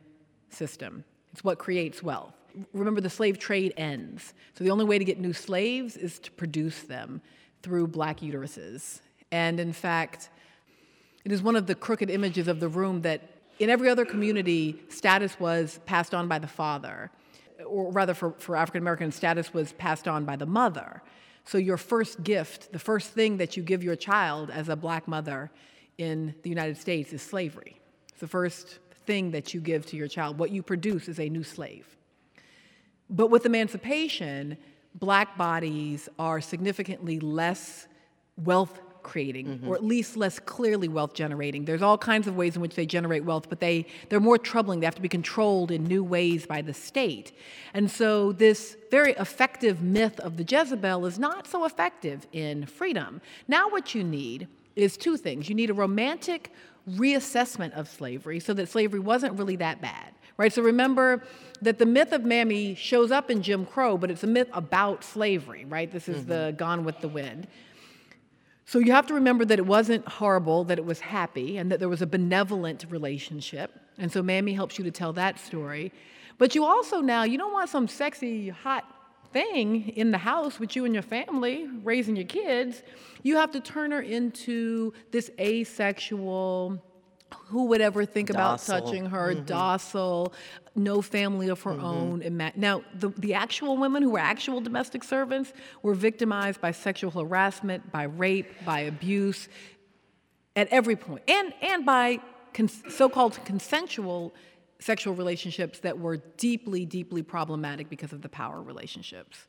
system. 0.50 1.04
It's 1.32 1.44
what 1.44 1.58
creates 1.58 2.02
wealth. 2.02 2.34
Remember, 2.72 3.00
the 3.00 3.10
slave 3.10 3.38
trade 3.38 3.72
ends. 3.76 4.34
So 4.54 4.64
the 4.64 4.70
only 4.70 4.84
way 4.84 4.98
to 4.98 5.04
get 5.04 5.20
new 5.20 5.32
slaves 5.32 5.96
is 5.96 6.18
to 6.20 6.30
produce 6.32 6.82
them 6.82 7.20
through 7.62 7.88
black 7.88 8.20
uteruses. 8.20 9.00
And 9.30 9.60
in 9.60 9.72
fact, 9.72 10.30
it 11.24 11.30
is 11.30 11.42
one 11.42 11.56
of 11.56 11.66
the 11.66 11.74
crooked 11.74 12.10
images 12.10 12.48
of 12.48 12.58
the 12.58 12.68
room 12.68 13.02
that 13.02 13.37
in 13.58 13.70
every 13.70 13.88
other 13.88 14.04
community, 14.04 14.80
status 14.88 15.38
was 15.40 15.80
passed 15.86 16.14
on 16.14 16.28
by 16.28 16.38
the 16.38 16.46
father, 16.46 17.10
or 17.66 17.90
rather, 17.90 18.14
for, 18.14 18.32
for 18.38 18.56
African 18.56 18.82
Americans, 18.82 19.16
status 19.16 19.52
was 19.52 19.72
passed 19.72 20.06
on 20.06 20.24
by 20.24 20.36
the 20.36 20.46
mother. 20.46 21.02
So, 21.44 21.58
your 21.58 21.76
first 21.76 22.22
gift, 22.22 22.72
the 22.72 22.78
first 22.78 23.12
thing 23.12 23.38
that 23.38 23.56
you 23.56 23.62
give 23.62 23.82
your 23.82 23.96
child 23.96 24.50
as 24.50 24.68
a 24.68 24.76
black 24.76 25.08
mother, 25.08 25.50
in 25.98 26.34
the 26.42 26.48
United 26.48 26.78
States 26.78 27.12
is 27.12 27.20
slavery. 27.20 27.80
It's 28.08 28.20
the 28.20 28.28
first 28.28 28.78
thing 29.06 29.32
that 29.32 29.52
you 29.52 29.60
give 29.60 29.84
to 29.86 29.96
your 29.96 30.08
child. 30.08 30.38
What 30.38 30.50
you 30.50 30.62
produce 30.62 31.08
is 31.08 31.18
a 31.18 31.28
new 31.28 31.42
slave. 31.42 31.96
But 33.10 33.30
with 33.30 33.44
emancipation, 33.44 34.56
black 34.94 35.36
bodies 35.36 36.08
are 36.18 36.40
significantly 36.40 37.18
less 37.18 37.88
wealth 38.36 38.80
creating 39.08 39.46
mm-hmm. 39.46 39.68
or 39.68 39.74
at 39.74 39.84
least 39.84 40.16
less 40.16 40.38
clearly 40.38 40.88
wealth 40.88 41.14
generating 41.14 41.64
there's 41.64 41.82
all 41.82 41.98
kinds 41.98 42.26
of 42.28 42.36
ways 42.36 42.54
in 42.56 42.62
which 42.62 42.74
they 42.74 42.86
generate 42.86 43.24
wealth 43.24 43.48
but 43.48 43.60
they 43.60 43.86
they're 44.08 44.20
more 44.30 44.38
troubling 44.38 44.80
they 44.80 44.86
have 44.86 44.94
to 45.02 45.08
be 45.10 45.14
controlled 45.20 45.70
in 45.70 45.84
new 45.84 46.04
ways 46.04 46.46
by 46.46 46.60
the 46.60 46.74
state 46.74 47.32
and 47.74 47.90
so 47.90 48.32
this 48.32 48.76
very 48.90 49.12
effective 49.14 49.82
myth 49.82 50.18
of 50.20 50.36
the 50.36 50.44
jezebel 50.44 51.06
is 51.06 51.18
not 51.18 51.46
so 51.46 51.64
effective 51.64 52.26
in 52.32 52.66
freedom 52.66 53.20
now 53.48 53.68
what 53.68 53.94
you 53.94 54.04
need 54.04 54.46
is 54.78 54.96
two 54.96 55.16
things. 55.16 55.48
You 55.48 55.54
need 55.54 55.70
a 55.70 55.74
romantic 55.74 56.52
reassessment 56.88 57.72
of 57.72 57.88
slavery 57.88 58.40
so 58.40 58.54
that 58.54 58.68
slavery 58.68 59.00
wasn't 59.00 59.38
really 59.38 59.56
that 59.56 59.82
bad. 59.82 60.14
Right? 60.36 60.52
So 60.52 60.62
remember 60.62 61.24
that 61.62 61.80
the 61.80 61.86
myth 61.86 62.12
of 62.12 62.24
Mammy 62.24 62.76
shows 62.76 63.10
up 63.10 63.28
in 63.28 63.42
Jim 63.42 63.66
Crow, 63.66 63.98
but 63.98 64.08
it's 64.08 64.22
a 64.22 64.28
myth 64.28 64.48
about 64.52 65.02
slavery, 65.02 65.64
right? 65.64 65.90
This 65.90 66.08
is 66.08 66.18
mm-hmm. 66.18 66.28
the 66.28 66.54
Gone 66.56 66.84
with 66.84 67.00
the 67.00 67.08
Wind. 67.08 67.48
So 68.68 68.78
you 68.80 68.92
have 68.92 69.06
to 69.06 69.14
remember 69.14 69.46
that 69.46 69.58
it 69.58 69.64
wasn't 69.64 70.06
horrible, 70.06 70.62
that 70.64 70.78
it 70.78 70.84
was 70.84 71.00
happy, 71.00 71.56
and 71.56 71.72
that 71.72 71.80
there 71.80 71.88
was 71.88 72.02
a 72.02 72.06
benevolent 72.06 72.84
relationship. 72.90 73.72
And 73.96 74.12
so 74.12 74.22
Mammy 74.22 74.52
helps 74.52 74.76
you 74.76 74.84
to 74.84 74.90
tell 74.90 75.14
that 75.14 75.38
story. 75.38 75.90
But 76.36 76.54
you 76.54 76.66
also 76.66 77.00
now, 77.00 77.22
you 77.22 77.38
don't 77.38 77.54
want 77.54 77.70
some 77.70 77.88
sexy, 77.88 78.50
hot 78.50 78.84
thing 79.32 79.88
in 79.96 80.10
the 80.10 80.18
house 80.18 80.60
with 80.60 80.76
you 80.76 80.84
and 80.84 80.92
your 80.92 81.02
family, 81.02 81.66
raising 81.82 82.14
your 82.14 82.26
kids, 82.26 82.82
you 83.22 83.36
have 83.36 83.50
to 83.52 83.60
turn 83.60 83.90
her 83.90 84.02
into 84.02 84.92
this 85.12 85.30
asexual, 85.40 86.78
who 87.48 87.66
would 87.66 87.80
ever 87.80 88.04
think 88.04 88.30
about 88.30 88.60
touching 88.60 89.06
her, 89.06 89.34
mm-hmm. 89.34 89.44
docile, 89.44 90.32
no 90.74 91.00
family 91.00 91.48
of 91.48 91.62
her 91.62 91.72
mm-hmm. 91.72 91.84
own. 91.84 92.22
Ima- 92.22 92.52
Now, 92.56 92.82
the, 92.94 93.08
the 93.10 93.34
actual 93.34 93.76
women 93.76 94.02
who 94.02 94.10
were 94.10 94.18
actual 94.18 94.60
domestic 94.60 95.02
servants 95.02 95.52
were 95.82 95.94
victimized 95.94 96.60
by 96.60 96.72
sexual 96.72 97.10
harassment, 97.10 97.90
by 97.90 98.04
rape, 98.04 98.48
by 98.64 98.80
abuse 98.80 99.48
at 100.56 100.68
every 100.68 100.96
point, 100.96 101.22
and, 101.28 101.54
and 101.62 101.86
by 101.86 102.18
cons- 102.52 102.82
so 102.90 103.08
called 103.08 103.38
consensual 103.44 104.34
sexual 104.80 105.14
relationships 105.14 105.80
that 105.80 105.98
were 105.98 106.18
deeply, 106.36 106.84
deeply 106.84 107.22
problematic 107.22 107.88
because 107.88 108.12
of 108.12 108.22
the 108.22 108.28
power 108.28 108.62
relationships. 108.62 109.46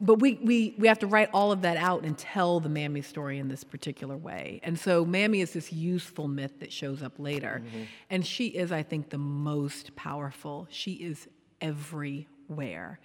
But 0.00 0.20
we, 0.20 0.34
we, 0.42 0.74
we 0.78 0.88
have 0.88 0.98
to 1.00 1.06
write 1.06 1.28
all 1.34 1.52
of 1.52 1.62
that 1.62 1.76
out 1.76 2.04
and 2.04 2.16
tell 2.16 2.58
the 2.58 2.70
Mammy 2.70 3.02
story 3.02 3.38
in 3.38 3.48
this 3.48 3.64
particular 3.64 4.16
way. 4.16 4.60
And 4.62 4.78
so 4.78 5.04
Mammy 5.04 5.42
is 5.42 5.52
this 5.52 5.72
useful 5.72 6.26
myth 6.26 6.60
that 6.60 6.72
shows 6.72 7.02
up 7.02 7.18
later. 7.18 7.62
Mm-hmm. 7.62 7.82
And 8.08 8.26
she 8.26 8.46
is, 8.46 8.72
I 8.72 8.82
think, 8.82 9.10
the 9.10 9.18
most 9.18 9.94
powerful. 9.96 10.66
She 10.70 10.92
is 10.92 11.28
everywhere 11.60 12.98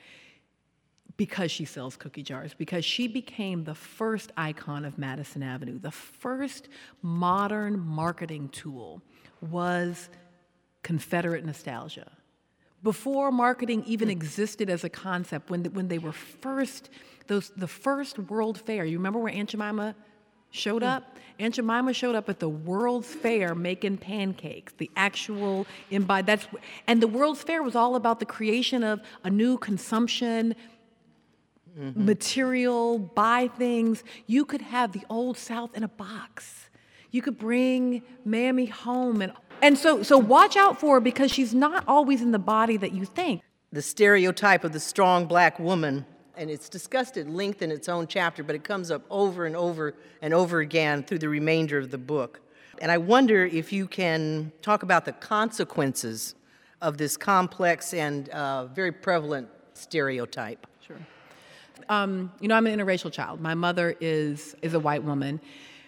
because 1.17 1.51
she 1.51 1.65
sells 1.65 1.95
cookie 1.95 2.23
jars, 2.23 2.53
because 2.53 2.83
she 2.83 3.07
became 3.07 3.63
the 3.63 3.75
first 3.75 4.31
icon 4.37 4.85
of 4.85 4.97
Madison 4.97 5.43
Avenue. 5.43 5.79
The 5.79 5.91
first 5.91 6.69
modern 7.01 7.79
marketing 7.79 8.49
tool 8.49 9.01
was 9.41 10.09
Confederate 10.83 11.45
nostalgia. 11.45 12.11
Before 12.85 13.31
marketing 13.31 13.83
even 13.87 14.11
existed 14.11 14.69
as 14.69 14.83
a 14.83 14.89
concept, 14.89 15.49
when, 15.49 15.65
when 15.73 15.87
they 15.87 15.97
were 15.97 16.11
first, 16.11 16.91
those, 17.25 17.49
the 17.57 17.67
first 17.67 18.19
World 18.19 18.59
Fair, 18.59 18.85
you 18.85 18.99
remember 18.99 19.17
where 19.17 19.33
Aunt 19.33 19.49
Jemima 19.49 19.95
showed 20.51 20.83
up? 20.83 21.17
Aunt 21.39 21.55
Jemima 21.55 21.93
showed 21.93 22.13
up 22.13 22.29
at 22.29 22.39
the 22.39 22.47
World's 22.47 23.07
Fair 23.07 23.55
making 23.55 23.97
pancakes, 23.97 24.71
the 24.77 24.91
actual 24.95 25.65
embodied, 25.89 26.27
that's, 26.27 26.47
and 26.85 27.01
the 27.01 27.07
World's 27.07 27.41
Fair 27.41 27.63
was 27.63 27.75
all 27.75 27.95
about 27.95 28.19
the 28.19 28.25
creation 28.27 28.83
of 28.83 29.01
a 29.23 29.31
new 29.31 29.57
consumption 29.57 30.53
mm-hmm. 31.75 32.05
material, 32.05 32.99
buy 32.99 33.49
things. 33.57 34.03
You 34.27 34.45
could 34.45 34.61
have 34.61 34.91
the 34.91 35.01
old 35.09 35.39
South 35.39 35.75
in 35.75 35.81
a 35.81 35.87
box. 35.87 36.69
You 37.09 37.23
could 37.23 37.39
bring 37.39 38.03
Mammy 38.25 38.67
home 38.67 39.23
and 39.23 39.33
and 39.61 39.77
so 39.77 40.03
so 40.03 40.17
watch 40.17 40.55
out 40.55 40.79
for 40.79 40.95
her 40.95 40.99
because 40.99 41.31
she's 41.31 41.53
not 41.53 41.83
always 41.87 42.21
in 42.21 42.31
the 42.31 42.39
body 42.39 42.77
that 42.77 42.91
you 42.91 43.05
think. 43.05 43.41
the 43.71 43.81
stereotype 43.81 44.63
of 44.63 44.71
the 44.71 44.79
strong 44.79 45.25
black 45.25 45.59
woman, 45.59 46.05
and 46.37 46.49
it's 46.49 46.69
discussed 46.69 47.17
at 47.17 47.27
length 47.27 47.61
in 47.61 47.71
its 47.71 47.89
own 47.89 48.07
chapter, 48.07 48.41
but 48.43 48.55
it 48.55 48.63
comes 48.63 48.89
up 48.89 49.03
over 49.09 49.45
and 49.45 49.55
over 49.55 49.93
and 50.21 50.33
over 50.33 50.59
again 50.61 51.03
through 51.03 51.19
the 51.19 51.29
remainder 51.29 51.77
of 51.77 51.91
the 51.91 51.97
book. 51.97 52.39
And 52.81 52.91
I 52.91 52.97
wonder 52.97 53.45
if 53.45 53.73
you 53.73 53.87
can 53.87 54.51
talk 54.61 54.83
about 54.83 55.05
the 55.05 55.13
consequences 55.13 56.35
of 56.81 56.97
this 56.97 57.17
complex 57.17 57.93
and 57.93 58.29
uh, 58.29 58.67
very 58.67 58.91
prevalent 58.91 59.47
stereotype. 59.73 60.67
Sure. 60.85 60.97
Um, 61.89 62.31
you 62.39 62.47
know, 62.47 62.55
I'm 62.55 62.67
an 62.67 62.77
interracial 62.79 63.11
child. 63.11 63.41
My 63.41 63.53
mother 63.53 63.95
is 63.99 64.55
is 64.61 64.73
a 64.73 64.79
white 64.79 65.03
woman, 65.03 65.41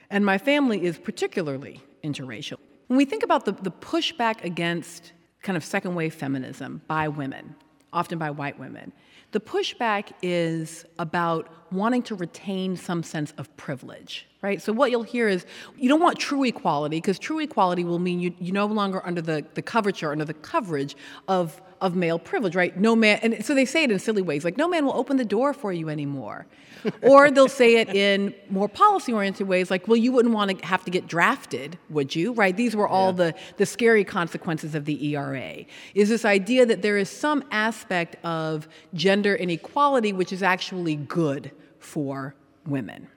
and 0.10 0.26
my 0.26 0.38
family 0.38 0.84
is 0.84 0.98
particularly 0.98 1.82
interracial. 2.04 2.58
When 2.88 2.98
we 2.98 3.06
think 3.06 3.24
about 3.24 3.46
the, 3.46 3.52
the 3.52 3.72
pushback 3.72 4.44
against 4.44 5.12
kind 5.42 5.58
of 5.58 5.64
second 5.64 5.96
wave 5.96 6.14
feminism 6.14 6.82
by 6.88 7.08
women, 7.08 7.56
often 7.94 8.18
by 8.18 8.32
white 8.32 8.60
women, 8.60 8.92
the 9.32 9.40
pushback 9.42 10.12
is 10.22 10.86
about 11.00 11.50
wanting 11.72 12.02
to 12.04 12.16
retain 12.16 12.78
some 12.78 13.04
sense 13.04 13.34
of 13.38 13.56
privilege, 13.58 14.26
right? 14.42 14.62
So 14.62 14.72
what 14.72 14.90
you'll 14.90 15.04
hear 15.04 15.28
is 15.28 15.46
you 15.76 15.90
don't 15.90 16.00
want 16.00 16.18
true 16.18 16.46
equality 16.46 16.98
because 16.98 17.20
true 17.20 17.40
equality 17.40 17.84
will 17.84 18.00
mean 18.00 18.22
you, 18.22 18.34
you're 18.40 18.54
no 18.54 18.66
longer 18.68 19.06
under 19.06 19.22
the, 19.22 19.46
the 19.54 19.62
coverture, 19.62 20.14
under 20.14 20.24
the 20.24 20.34
coverage 20.34 20.96
of, 21.28 21.62
of 21.82 21.96
male 21.96 22.20
privilege, 22.20 22.56
right? 22.56 22.76
No 22.78 22.96
man, 22.96 23.20
and 23.22 23.46
so 23.46 23.54
they 23.54 23.66
say 23.66 23.84
it 23.84 23.92
in 23.92 24.00
silly 24.00 24.22
ways, 24.22 24.44
like 24.44 24.58
no 24.58 24.68
man 24.68 24.86
will 24.86 24.96
open 24.96 25.18
the 25.18 25.26
door 25.26 25.54
for 25.54 25.72
you 25.72 25.90
anymore. 25.90 26.46
or 27.02 27.32
they'll 27.32 27.50
say 27.50 27.78
it 27.78 27.90
in 27.90 28.34
more 28.50 28.70
policy 28.70 29.12
oriented 29.12 29.48
ways, 29.48 29.72
like, 29.72 29.88
well, 29.88 29.98
you 29.98 30.12
wouldn't 30.12 30.34
want 30.34 30.58
to 30.58 30.66
have 30.66 30.86
to 30.86 30.92
get 30.92 31.08
drafted, 31.08 31.78
would 31.90 32.16
you? 32.16 32.34
Right? 32.34 32.56
These 32.56 32.76
were 32.76 32.88
all 32.88 33.14
the, 33.14 33.34
the 33.58 33.66
scary 33.66 34.04
consequences 34.04 34.76
of 34.76 34.86
the 34.86 35.16
ERA. 35.16 35.66
Is 35.96 36.10
this 36.10 36.24
idea 36.24 36.66
that 36.68 36.84
there 36.84 36.98
is 36.98 37.10
some 37.10 37.44
aspect 37.52 38.16
of 38.24 38.68
gender 38.94 39.36
inequality 39.36 40.14
which 40.14 40.32
is 40.32 40.44
actually 40.44 40.96
good 40.96 41.52
for 41.80 42.36
women. 42.66 43.08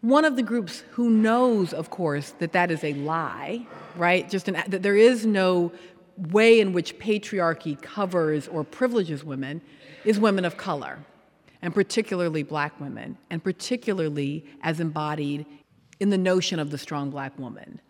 One 0.00 0.24
of 0.24 0.36
the 0.36 0.42
groups 0.42 0.84
who 0.90 1.10
knows, 1.10 1.72
of 1.72 1.90
course, 1.90 2.34
that 2.38 2.52
that 2.52 2.70
is 2.70 2.84
a 2.84 2.94
lie, 2.94 3.66
right? 3.96 4.28
Just 4.28 4.46
an, 4.48 4.62
that 4.68 4.82
there 4.82 4.96
is 4.96 5.26
no 5.26 5.72
way 6.16 6.60
in 6.60 6.72
which 6.72 6.98
patriarchy 6.98 7.80
covers 7.80 8.48
or 8.48 8.64
privileges 8.64 9.24
women 9.24 9.60
is 10.04 10.18
women 10.18 10.44
of 10.44 10.56
color, 10.56 10.98
and 11.62 11.74
particularly 11.74 12.42
black 12.42 12.78
women, 12.80 13.18
and 13.30 13.42
particularly 13.42 14.44
as 14.62 14.80
embodied 14.80 15.46
in 16.00 16.10
the 16.10 16.18
notion 16.18 16.58
of 16.58 16.70
the 16.70 16.78
strong 16.78 17.10
black 17.10 17.38
woman. 17.38 17.80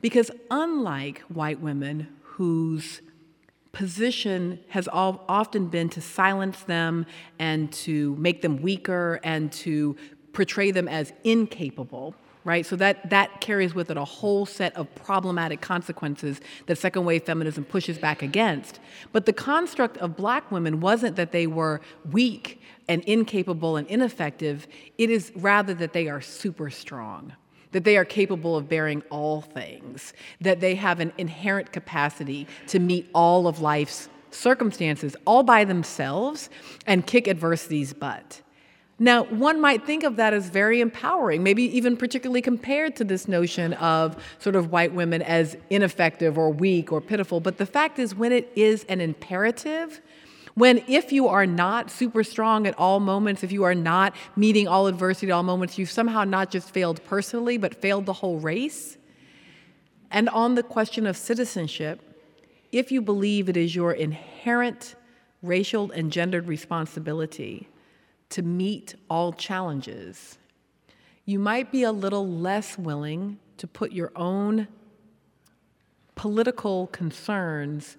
Because 0.00 0.30
unlike 0.50 1.20
white 1.22 1.60
women 1.60 2.08
whose 2.22 3.00
position 3.72 4.58
has 4.68 4.88
all, 4.88 5.24
often 5.28 5.66
been 5.66 5.88
to 5.90 6.00
silence 6.00 6.62
them 6.62 7.04
and 7.38 7.70
to 7.72 8.16
make 8.16 8.40
them 8.40 8.62
weaker 8.62 9.20
and 9.22 9.52
to 9.52 9.96
portray 10.32 10.70
them 10.70 10.88
as 10.88 11.12
incapable 11.24 12.14
right? 12.46 12.64
So 12.64 12.76
that 12.76 13.10
that 13.10 13.40
carries 13.40 13.74
with 13.74 13.90
it 13.90 13.96
a 13.96 14.04
whole 14.04 14.46
set 14.46 14.74
of 14.76 14.86
problematic 14.94 15.60
consequences 15.60 16.40
that 16.66 16.78
second 16.78 17.04
wave 17.04 17.24
feminism 17.24 17.64
pushes 17.64 17.98
back 17.98 18.22
against. 18.22 18.78
But 19.12 19.26
the 19.26 19.32
construct 19.32 19.98
of 19.98 20.16
black 20.16 20.50
women 20.52 20.80
wasn't 20.80 21.16
that 21.16 21.32
they 21.32 21.48
were 21.48 21.80
weak 22.12 22.62
and 22.88 23.02
incapable 23.02 23.76
and 23.76 23.86
ineffective. 23.88 24.68
It 24.96 25.10
is 25.10 25.32
rather 25.34 25.74
that 25.74 25.92
they 25.92 26.08
are 26.08 26.20
super 26.20 26.70
strong 26.70 27.34
that 27.72 27.84
they 27.84 27.98
are 27.98 28.06
capable 28.06 28.56
of 28.56 28.70
bearing 28.70 29.02
all 29.10 29.42
things, 29.42 30.14
that 30.40 30.60
they 30.60 30.74
have 30.74 30.98
an 30.98 31.12
inherent 31.18 31.72
capacity 31.72 32.46
to 32.66 32.78
meet 32.78 33.06
all 33.12 33.46
of 33.46 33.60
life's 33.60 34.08
circumstances 34.30 35.14
all 35.26 35.42
by 35.42 35.62
themselves 35.62 36.48
and 36.86 37.06
kick 37.06 37.26
adversity's 37.26 37.92
butt. 37.92 38.40
Now, 38.98 39.24
one 39.24 39.60
might 39.60 39.84
think 39.84 40.04
of 40.04 40.16
that 40.16 40.32
as 40.32 40.48
very 40.48 40.80
empowering, 40.80 41.42
maybe 41.42 41.64
even 41.76 41.98
particularly 41.98 42.40
compared 42.40 42.96
to 42.96 43.04
this 43.04 43.28
notion 43.28 43.74
of 43.74 44.16
sort 44.38 44.56
of 44.56 44.72
white 44.72 44.94
women 44.94 45.20
as 45.20 45.54
ineffective 45.68 46.38
or 46.38 46.50
weak 46.50 46.92
or 46.92 47.02
pitiful. 47.02 47.40
But 47.40 47.58
the 47.58 47.66
fact 47.66 47.98
is, 47.98 48.14
when 48.14 48.32
it 48.32 48.50
is 48.56 48.84
an 48.84 49.02
imperative, 49.02 50.00
when 50.54 50.82
if 50.88 51.12
you 51.12 51.28
are 51.28 51.44
not 51.44 51.90
super 51.90 52.24
strong 52.24 52.66
at 52.66 52.78
all 52.78 52.98
moments, 52.98 53.44
if 53.44 53.52
you 53.52 53.64
are 53.64 53.74
not 53.74 54.14
meeting 54.34 54.66
all 54.66 54.86
adversity 54.86 55.30
at 55.30 55.34
all 55.34 55.42
moments, 55.42 55.76
you've 55.76 55.90
somehow 55.90 56.24
not 56.24 56.50
just 56.50 56.70
failed 56.70 57.04
personally, 57.04 57.58
but 57.58 57.74
failed 57.74 58.06
the 58.06 58.14
whole 58.14 58.38
race. 58.38 58.96
And 60.10 60.30
on 60.30 60.54
the 60.54 60.62
question 60.62 61.06
of 61.06 61.18
citizenship, 61.18 62.00
if 62.72 62.90
you 62.90 63.02
believe 63.02 63.50
it 63.50 63.58
is 63.58 63.76
your 63.76 63.92
inherent 63.92 64.94
racial 65.42 65.90
and 65.90 66.10
gendered 66.10 66.48
responsibility 66.48 67.68
to 68.30 68.42
meet 68.42 68.94
all 69.08 69.32
challenges, 69.32 70.38
you 71.24 71.38
might 71.38 71.72
be 71.72 71.82
a 71.82 71.92
little 71.92 72.28
less 72.28 72.78
willing 72.78 73.38
to 73.58 73.66
put 73.66 73.92
your 73.92 74.12
own 74.14 74.68
political 76.14 76.86
concerns 76.88 77.96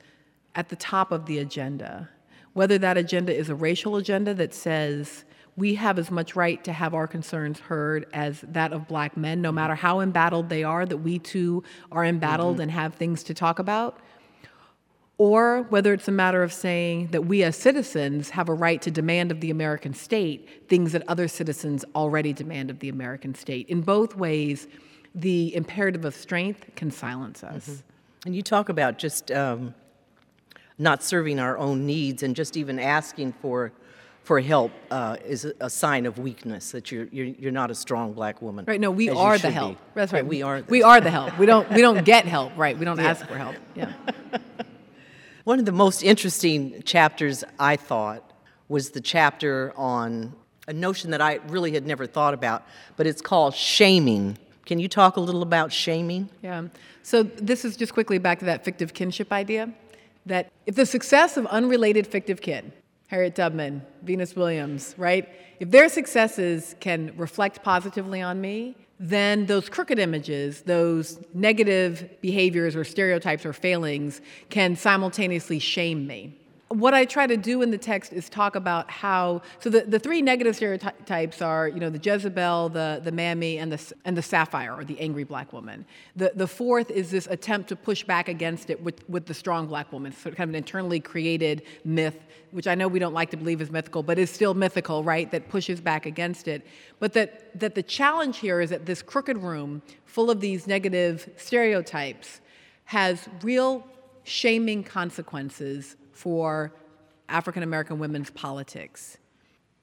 at 0.55 0.69
the 0.69 0.75
top 0.75 1.11
of 1.11 1.25
the 1.25 1.37
agenda. 1.39 2.09
Whether 2.53 2.77
that 2.79 2.97
agenda 2.97 3.35
is 3.35 3.49
a 3.49 3.55
racial 3.55 3.95
agenda 3.97 4.33
that 4.33 4.53
says 4.53 5.23
we 5.55 5.75
have 5.75 5.97
as 5.99 6.11
much 6.11 6.35
right 6.35 6.63
to 6.63 6.73
have 6.73 6.93
our 6.93 7.07
concerns 7.07 7.59
heard 7.59 8.05
as 8.13 8.41
that 8.47 8.73
of 8.73 8.87
black 8.87 9.17
men, 9.17 9.41
no 9.41 9.51
matter 9.51 9.75
how 9.75 9.99
embattled 9.99 10.49
they 10.49 10.63
are, 10.63 10.85
that 10.85 10.97
we 10.97 11.19
too 11.19 11.63
are 11.91 12.05
embattled 12.05 12.55
Mm-hmm. 12.55 12.61
and 12.63 12.71
have 12.71 12.95
things 12.95 13.23
to 13.23 13.33
talk 13.33 13.59
about. 13.59 13.99
Or 15.19 15.63
whether 15.69 15.93
it's 15.93 16.07
a 16.07 16.11
matter 16.11 16.43
of 16.43 16.53
saying 16.53 17.07
that 17.07 17.25
we 17.25 17.41
as 17.43 17.55
citizens 17.55 18.29
have 18.31 18.49
a 18.49 18.53
right 18.53 18.79
to 18.83 18.91
demand 18.91 19.31
of 19.31 19.41
the 19.41 19.49
American 19.49 19.93
state 19.93 20.67
things 20.69 20.91
that 20.91 21.03
other 21.07 21.27
citizens 21.27 21.83
already 21.95 22.33
demand 22.33 22.69
of 22.69 22.79
the 22.79 22.89
American 22.89 23.33
state. 23.33 23.67
In 23.67 23.81
both 23.81 24.15
ways, 24.15 24.67
the 25.15 25.55
imperative 25.55 26.05
of 26.05 26.13
strength 26.13 26.69
can 26.75 26.91
silence 26.91 27.43
us. 27.43 27.81
And 28.25 28.35
you 28.35 28.43
talk 28.43 28.69
about 28.69 28.99
just 28.99 29.31
um, 29.31 29.73
not 30.77 31.01
serving 31.01 31.39
our 31.39 31.57
own 31.57 31.87
needs 31.87 32.21
and 32.21 32.35
just 32.35 32.55
even 32.55 32.79
asking 32.79 33.33
for 33.41 33.71
for 34.23 34.41
help 34.41 34.73
uh, 34.91 35.15
is 35.25 35.45
a, 35.61 35.69
sign 35.69 36.05
of 36.05 36.19
weakness 36.19 36.71
that 36.71 36.91
you're, 36.91 37.05
you're 37.13 37.27
you're 37.27 37.51
not 37.51 37.71
a 37.71 37.75
strong 37.75 38.11
black 38.11 38.41
woman. 38.41 38.65
Right? 38.67 38.79
No, 38.79 38.91
we 38.91 39.09
are 39.09 39.37
the 39.37 39.39
should 39.39 39.47
be. 39.47 39.53
help. 39.53 39.77
That's 39.93 40.11
right. 40.11 40.25
we 40.25 40.41
are. 40.41 40.63
We 40.67 40.83
are 40.83 40.99
the 40.99 41.09
help. 41.09 41.39
We 41.39 41.45
don't. 41.45 41.71
We 41.71 41.81
don't 41.81 42.03
get 42.13 42.25
help. 42.25 42.51
Right? 42.57 42.77
We 42.77 42.83
don't 42.83 42.99
Yeah. 42.99 43.07
ask 43.07 43.25
for 43.25 43.37
help. 43.37 43.55
Yeah. 43.73 43.93
One 45.47 45.59
of 45.59 45.65
the 45.65 45.71
most 45.71 46.03
interesting 46.03 46.83
chapters, 46.83 47.41
I 47.57 47.77
thought, 47.77 48.33
was 48.67 48.89
the 48.89 48.99
chapter 48.99 49.71
on 49.77 50.33
a 50.67 50.73
notion 50.73 51.11
that 51.11 51.21
I 51.21 51.35
really 51.47 51.71
had 51.71 51.87
never 51.87 52.05
thought 52.05 52.33
about, 52.33 52.67
but 52.97 53.07
it's 53.07 53.21
called 53.21 53.55
shaming. 53.55 54.37
Can 54.65 54.77
you 54.77 54.89
talk 54.89 55.15
a 55.15 55.21
little 55.21 55.41
about 55.41 55.71
shaming? 55.71 56.27
Yeah. 56.43 56.63
So 57.01 57.23
this 57.23 57.63
is 57.63 57.77
just 57.77 57.93
quickly 57.93 58.17
back 58.17 58.39
to 58.39 58.45
that 58.45 58.65
fictive 58.65 58.93
kinship 58.93 59.31
idea 59.31 59.71
that 60.25 60.51
if 60.65 60.75
the 60.75 60.85
success 60.85 61.37
of 61.37 61.45
unrelated 61.45 62.05
fictive 62.07 62.41
kin, 62.41 62.73
Harriet 63.07 63.35
Tubman, 63.35 63.83
Venus 64.03 64.35
Williams, 64.35 64.95
right? 64.97 65.29
If 65.61 65.71
their 65.71 65.87
successes 65.87 66.75
can 66.81 67.13
reflect 67.15 67.63
positively 67.63 68.21
on 68.21 68.41
me, 68.41 68.75
then 68.99 69.45
those 69.45 69.69
crooked 69.69 69.99
images, 69.99 70.61
those 70.61 71.19
negative 71.33 72.09
behaviors 72.21 72.75
or 72.75 72.83
stereotypes 72.83 73.45
or 73.45 73.53
failings 73.53 74.21
can 74.49 74.75
simultaneously 74.75 75.59
shame 75.59 76.07
me 76.07 76.35
what 76.69 76.93
I 76.93 77.05
try 77.05 77.27
to 77.27 77.37
do 77.37 77.61
in 77.61 77.71
the 77.71 77.77
text 77.77 78.11
is 78.11 78.29
talk 78.29 78.55
about 78.55 78.91
how 78.91 79.41
so 79.59 79.69
the, 79.69 79.81
the 79.81 79.99
three 79.99 80.21
negative 80.21 80.55
stereotypes 80.55 81.41
are 81.41 81.67
you 81.69 81.79
know 81.79 81.89
the 81.89 81.99
Jezebel, 81.99 82.69
the 82.69 82.99
the 83.03 83.11
mammy, 83.11 83.57
and 83.57 83.71
the 83.71 83.93
and 84.03 84.17
the 84.17 84.21
sapphire 84.21 84.73
or 84.73 84.83
the 84.83 84.99
angry 84.99 85.23
black 85.23 85.53
woman. 85.53 85.85
The 86.15 86.33
the 86.35 86.47
fourth 86.47 86.91
is 86.91 87.09
this 87.09 87.27
attempt 87.27 87.69
to 87.69 87.75
push 87.75 88.03
back 88.03 88.27
against 88.27 88.69
it 88.69 88.81
with 88.83 89.07
with 89.09 89.25
the 89.27 89.33
strong 89.33 89.67
black 89.67 89.91
woman, 89.93 90.11
so 90.11 90.29
kind 90.31 90.49
of 90.49 90.49
an 90.49 90.55
internally 90.55 90.99
created 90.99 91.63
myth, 91.85 92.25
which 92.51 92.67
I 92.67 92.75
know 92.75 92.87
we 92.87 92.99
don't 92.99 93.13
like 93.13 93.31
to 93.31 93.37
believe 93.37 93.61
is 93.61 93.71
mythical, 93.71 94.03
but 94.03 94.19
is 94.19 94.29
still 94.29 94.53
mythical, 94.53 95.03
right? 95.03 95.31
That 95.31 95.47
pushes 95.49 95.79
back 95.79 96.05
against 96.05 96.49
it. 96.49 96.67
But 96.99 97.13
that 97.13 97.57
that 97.59 97.75
the 97.75 97.83
challenge 97.83 98.39
here 98.39 98.59
is 98.59 98.71
that 98.71 98.85
this 98.85 99.01
crooked 99.01 99.37
room 99.37 99.81
full 100.05 100.29
of 100.29 100.41
these 100.41 100.67
negative 100.67 101.29
stereotypes 101.37 102.41
has 102.85 103.29
real 103.41 103.85
shaming 104.23 104.83
consequences 104.83 105.95
for 106.17 106.73
African 107.29 107.61
American 107.61 107.99
women's 107.99 108.31
politics. 108.31 109.17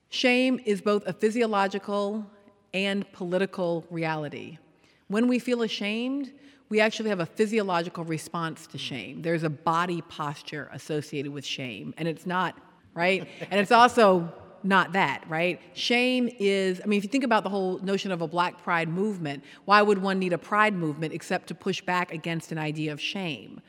Shame 0.09 0.61
is 0.65 0.81
both 0.81 1.07
a 1.07 1.13
physiological 1.13 2.27
and 2.73 3.11
political 3.13 3.85
reality. 3.91 4.59
When 5.07 5.29
we 5.29 5.39
feel 5.39 5.63
ashamed, 5.63 6.33
we 6.69 6.81
actually 6.81 7.11
have 7.11 7.21
a 7.21 7.27
physiological 7.27 8.05
response 8.05 8.67
to 8.69 8.79
shame. 8.79 9.23
There's 9.23 9.45
a 9.45 9.51
body 9.51 10.03
posture 10.03 10.69
associated 10.73 11.31
with 11.33 11.45
shame, 11.45 11.95
and 11.99 12.09
it's 12.09 12.27
not, 12.27 12.59
right? 12.95 13.29
and 13.51 13.61
it's 13.61 13.71
also 13.71 14.33
not 14.65 14.93
that, 14.95 15.23
right? 15.29 15.61
Shame 15.75 16.29
is, 16.41 16.81
I 16.83 16.87
mean, 16.87 16.97
if 16.97 17.05
you 17.05 17.11
think 17.11 17.23
about 17.23 17.45
the 17.45 17.51
whole 17.51 17.79
notion 17.81 18.11
of 18.11 18.23
a 18.23 18.27
black 18.27 18.63
pride 18.63 18.89
movement, 18.89 19.45
why 19.67 19.83
would 19.83 19.99
one 19.99 20.19
need 20.19 20.33
a 20.33 20.39
pride 20.39 20.75
movement 20.75 21.13
except 21.13 21.47
to 21.49 21.55
push 21.55 21.81
back 21.83 22.13
against 22.13 22.51
an 22.51 22.59
idea 22.59 22.93
of 22.93 23.01
shame? 23.01 23.61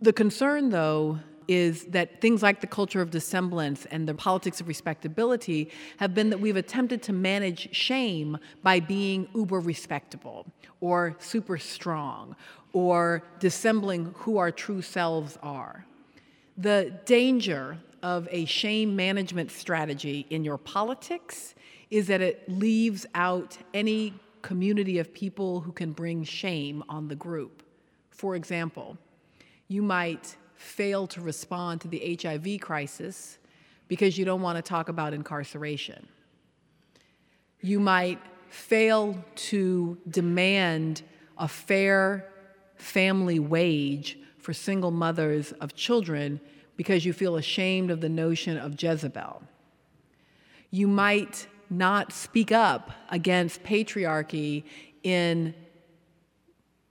The 0.00 0.12
concern, 0.12 0.70
though, 0.70 1.18
is 1.46 1.84
that 1.86 2.20
things 2.20 2.42
like 2.42 2.60
the 2.60 2.66
culture 2.66 3.02
of 3.02 3.10
dissemblance 3.10 3.84
and 3.86 4.08
the 4.08 4.14
politics 4.14 4.60
of 4.60 4.68
respectability 4.68 5.70
have 5.98 6.14
been 6.14 6.30
that 6.30 6.40
we've 6.40 6.56
attempted 6.56 7.02
to 7.02 7.12
manage 7.12 7.74
shame 7.74 8.38
by 8.62 8.80
being 8.80 9.28
uber 9.34 9.60
respectable 9.60 10.46
or 10.80 11.16
super 11.18 11.58
strong 11.58 12.34
or 12.72 13.22
dissembling 13.40 14.14
who 14.18 14.38
our 14.38 14.50
true 14.50 14.80
selves 14.80 15.38
are. 15.42 15.84
The 16.56 16.94
danger 17.04 17.78
of 18.02 18.26
a 18.30 18.44
shame 18.46 18.96
management 18.96 19.50
strategy 19.50 20.26
in 20.30 20.44
your 20.44 20.58
politics 20.58 21.54
is 21.90 22.06
that 22.06 22.20
it 22.20 22.48
leaves 22.48 23.06
out 23.14 23.58
any 23.72 24.14
community 24.42 24.98
of 24.98 25.12
people 25.12 25.60
who 25.60 25.72
can 25.72 25.92
bring 25.92 26.24
shame 26.24 26.82
on 26.88 27.08
the 27.08 27.16
group. 27.16 27.62
For 28.10 28.34
example, 28.34 28.98
you 29.68 29.82
might 29.82 30.36
fail 30.54 31.06
to 31.08 31.20
respond 31.20 31.80
to 31.82 31.88
the 31.88 32.18
HIV 32.20 32.60
crisis 32.60 33.38
because 33.88 34.16
you 34.16 34.24
don't 34.24 34.42
want 34.42 34.56
to 34.56 34.62
talk 34.62 34.88
about 34.88 35.12
incarceration. 35.12 36.08
You 37.60 37.80
might 37.80 38.20
fail 38.48 39.24
to 39.34 39.98
demand 40.08 41.02
a 41.38 41.48
fair 41.48 42.30
family 42.76 43.38
wage 43.38 44.18
for 44.38 44.52
single 44.52 44.90
mothers 44.90 45.52
of 45.52 45.74
children 45.74 46.40
because 46.76 47.04
you 47.04 47.12
feel 47.12 47.36
ashamed 47.36 47.90
of 47.90 48.00
the 48.00 48.08
notion 48.08 48.56
of 48.56 48.80
Jezebel. 48.80 49.42
You 50.70 50.86
might 50.86 51.46
not 51.70 52.12
speak 52.12 52.52
up 52.52 52.90
against 53.10 53.62
patriarchy 53.62 54.64
in 55.02 55.54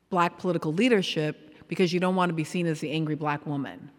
black 0.10 0.38
political 0.38 0.74
leadership 0.74 1.53
because 1.74 1.92
you 1.92 2.00
don't 2.00 2.16
want 2.16 2.30
to 2.30 2.36
be 2.36 2.44
seen 2.44 2.68
as 2.68 2.80
the 2.80 2.92
angry 2.92 3.16
black 3.16 3.48
woman. 3.48 3.90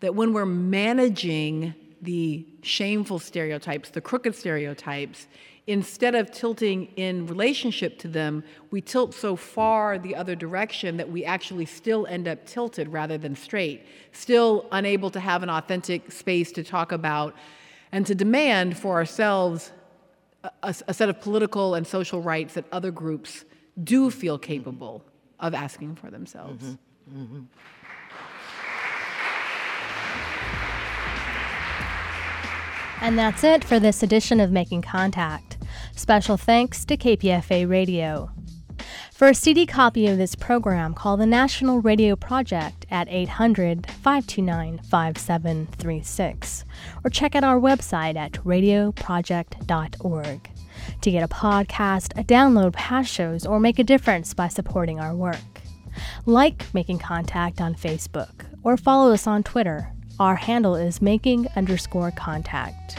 That 0.00 0.14
when 0.14 0.32
we're 0.32 0.46
managing 0.46 1.74
the 2.00 2.46
shameful 2.62 3.18
stereotypes, 3.18 3.90
the 3.90 4.00
crooked 4.00 4.34
stereotypes, 4.34 5.26
instead 5.66 6.14
of 6.14 6.30
tilting 6.30 6.86
in 6.96 7.26
relationship 7.26 7.98
to 7.98 8.08
them, 8.08 8.42
we 8.70 8.80
tilt 8.80 9.12
so 9.12 9.36
far 9.36 9.98
the 9.98 10.16
other 10.16 10.34
direction 10.34 10.96
that 10.96 11.10
we 11.10 11.26
actually 11.26 11.66
still 11.66 12.06
end 12.06 12.26
up 12.26 12.46
tilted 12.46 12.88
rather 12.88 13.18
than 13.18 13.36
straight, 13.36 13.84
still 14.12 14.64
unable 14.72 15.10
to 15.10 15.20
have 15.20 15.42
an 15.42 15.50
authentic 15.50 16.10
space 16.10 16.50
to 16.52 16.64
talk 16.64 16.90
about 16.90 17.34
and 17.92 18.06
to 18.06 18.14
demand 18.14 18.78
for 18.78 18.94
ourselves 18.94 19.72
a, 20.62 20.74
a 20.86 20.94
set 20.94 21.10
of 21.10 21.20
political 21.20 21.74
and 21.74 21.86
social 21.86 22.22
rights 22.22 22.54
that 22.54 22.64
other 22.72 22.90
groups 22.90 23.44
do 23.84 24.10
feel 24.10 24.38
capable 24.38 25.04
of 25.40 25.54
asking 25.54 25.96
for 25.96 26.10
themselves. 26.10 26.64
Mm-hmm. 26.64 27.22
Mm-hmm. 27.22 27.40
And 33.00 33.18
that's 33.18 33.44
it 33.44 33.64
for 33.64 33.78
this 33.78 34.02
edition 34.02 34.40
of 34.40 34.50
Making 34.50 34.82
Contact. 34.82 35.56
Special 35.94 36.36
thanks 36.36 36.84
to 36.86 36.96
KPFA 36.96 37.68
Radio. 37.68 38.30
For 39.12 39.28
a 39.28 39.34
CD 39.34 39.66
copy 39.66 40.06
of 40.06 40.18
this 40.18 40.34
program, 40.34 40.94
call 40.94 41.16
the 41.16 41.26
National 41.26 41.80
Radio 41.80 42.16
Project 42.16 42.86
at 42.90 43.08
800 43.08 43.86
529 43.86 44.78
5736 44.78 46.64
or 47.04 47.10
check 47.10 47.34
out 47.34 47.44
our 47.44 47.58
website 47.58 48.16
at 48.16 48.32
radioproject.org 48.32 50.50
to 51.02 51.10
get 51.10 51.22
a 51.22 51.28
podcast, 51.28 52.14
download 52.26 52.72
past 52.72 53.12
shows, 53.12 53.46
or 53.46 53.60
make 53.60 53.78
a 53.78 53.84
difference 53.84 54.34
by 54.34 54.48
supporting 54.48 55.00
our 55.00 55.14
work. 55.14 55.36
Like 56.26 56.72
Making 56.74 56.98
Contact 56.98 57.60
on 57.60 57.74
Facebook 57.74 58.46
or 58.62 58.76
follow 58.76 59.12
us 59.12 59.26
on 59.26 59.42
Twitter. 59.42 59.92
Our 60.20 60.36
handle 60.36 60.74
is 60.74 61.00
making 61.00 61.48
underscore 61.56 62.10
contact. 62.10 62.98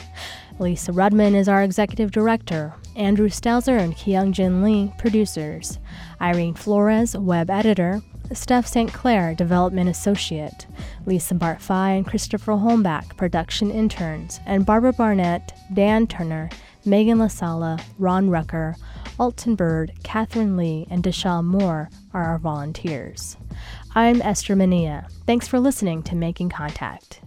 Lisa 0.58 0.92
Rudman 0.92 1.36
is 1.36 1.48
our 1.48 1.64
executive 1.64 2.12
director. 2.12 2.74
Andrew 2.96 3.30
Stelzer 3.30 3.80
and 3.80 3.96
Kyung 3.96 4.34
Jin 4.34 4.64
Lee, 4.64 4.92
producers. 4.98 5.80
Irene 6.22 6.54
Flores, 6.54 7.16
web 7.16 7.50
editor. 7.50 8.02
Steph 8.34 8.68
St. 8.68 8.94
Clair, 8.94 9.34
development 9.34 9.90
associate. 9.90 10.68
Lisa 11.06 11.34
Bartfai 11.34 11.98
and 11.98 12.06
Christopher 12.06 12.54
Holmback, 12.54 13.16
production 13.18 13.72
interns. 13.72 14.40
And 14.46 14.66
Barbara 14.66 14.94
Barnett, 14.94 15.58
Dan 15.74 16.08
Turner, 16.08 16.50
Megan 16.86 17.18
LaSala, 17.18 17.82
Ron 17.98 18.30
Rucker, 18.30 18.76
Alton 19.20 19.56
Bird, 19.56 19.92
Catherine 20.04 20.56
Lee, 20.56 20.88
and 20.90 21.04
Deshal 21.04 21.44
Moore 21.44 21.90
are 22.14 22.24
our 22.24 22.40
volunteers. 22.40 23.36
I'm 23.96 24.22
Esther 24.22 24.56
Manilla. 24.56 25.12
Thanks 25.26 25.48
for 25.48 25.60
listening 25.60 26.04
to 26.04 26.16
Making 26.16 26.50
Contact. 26.50 27.22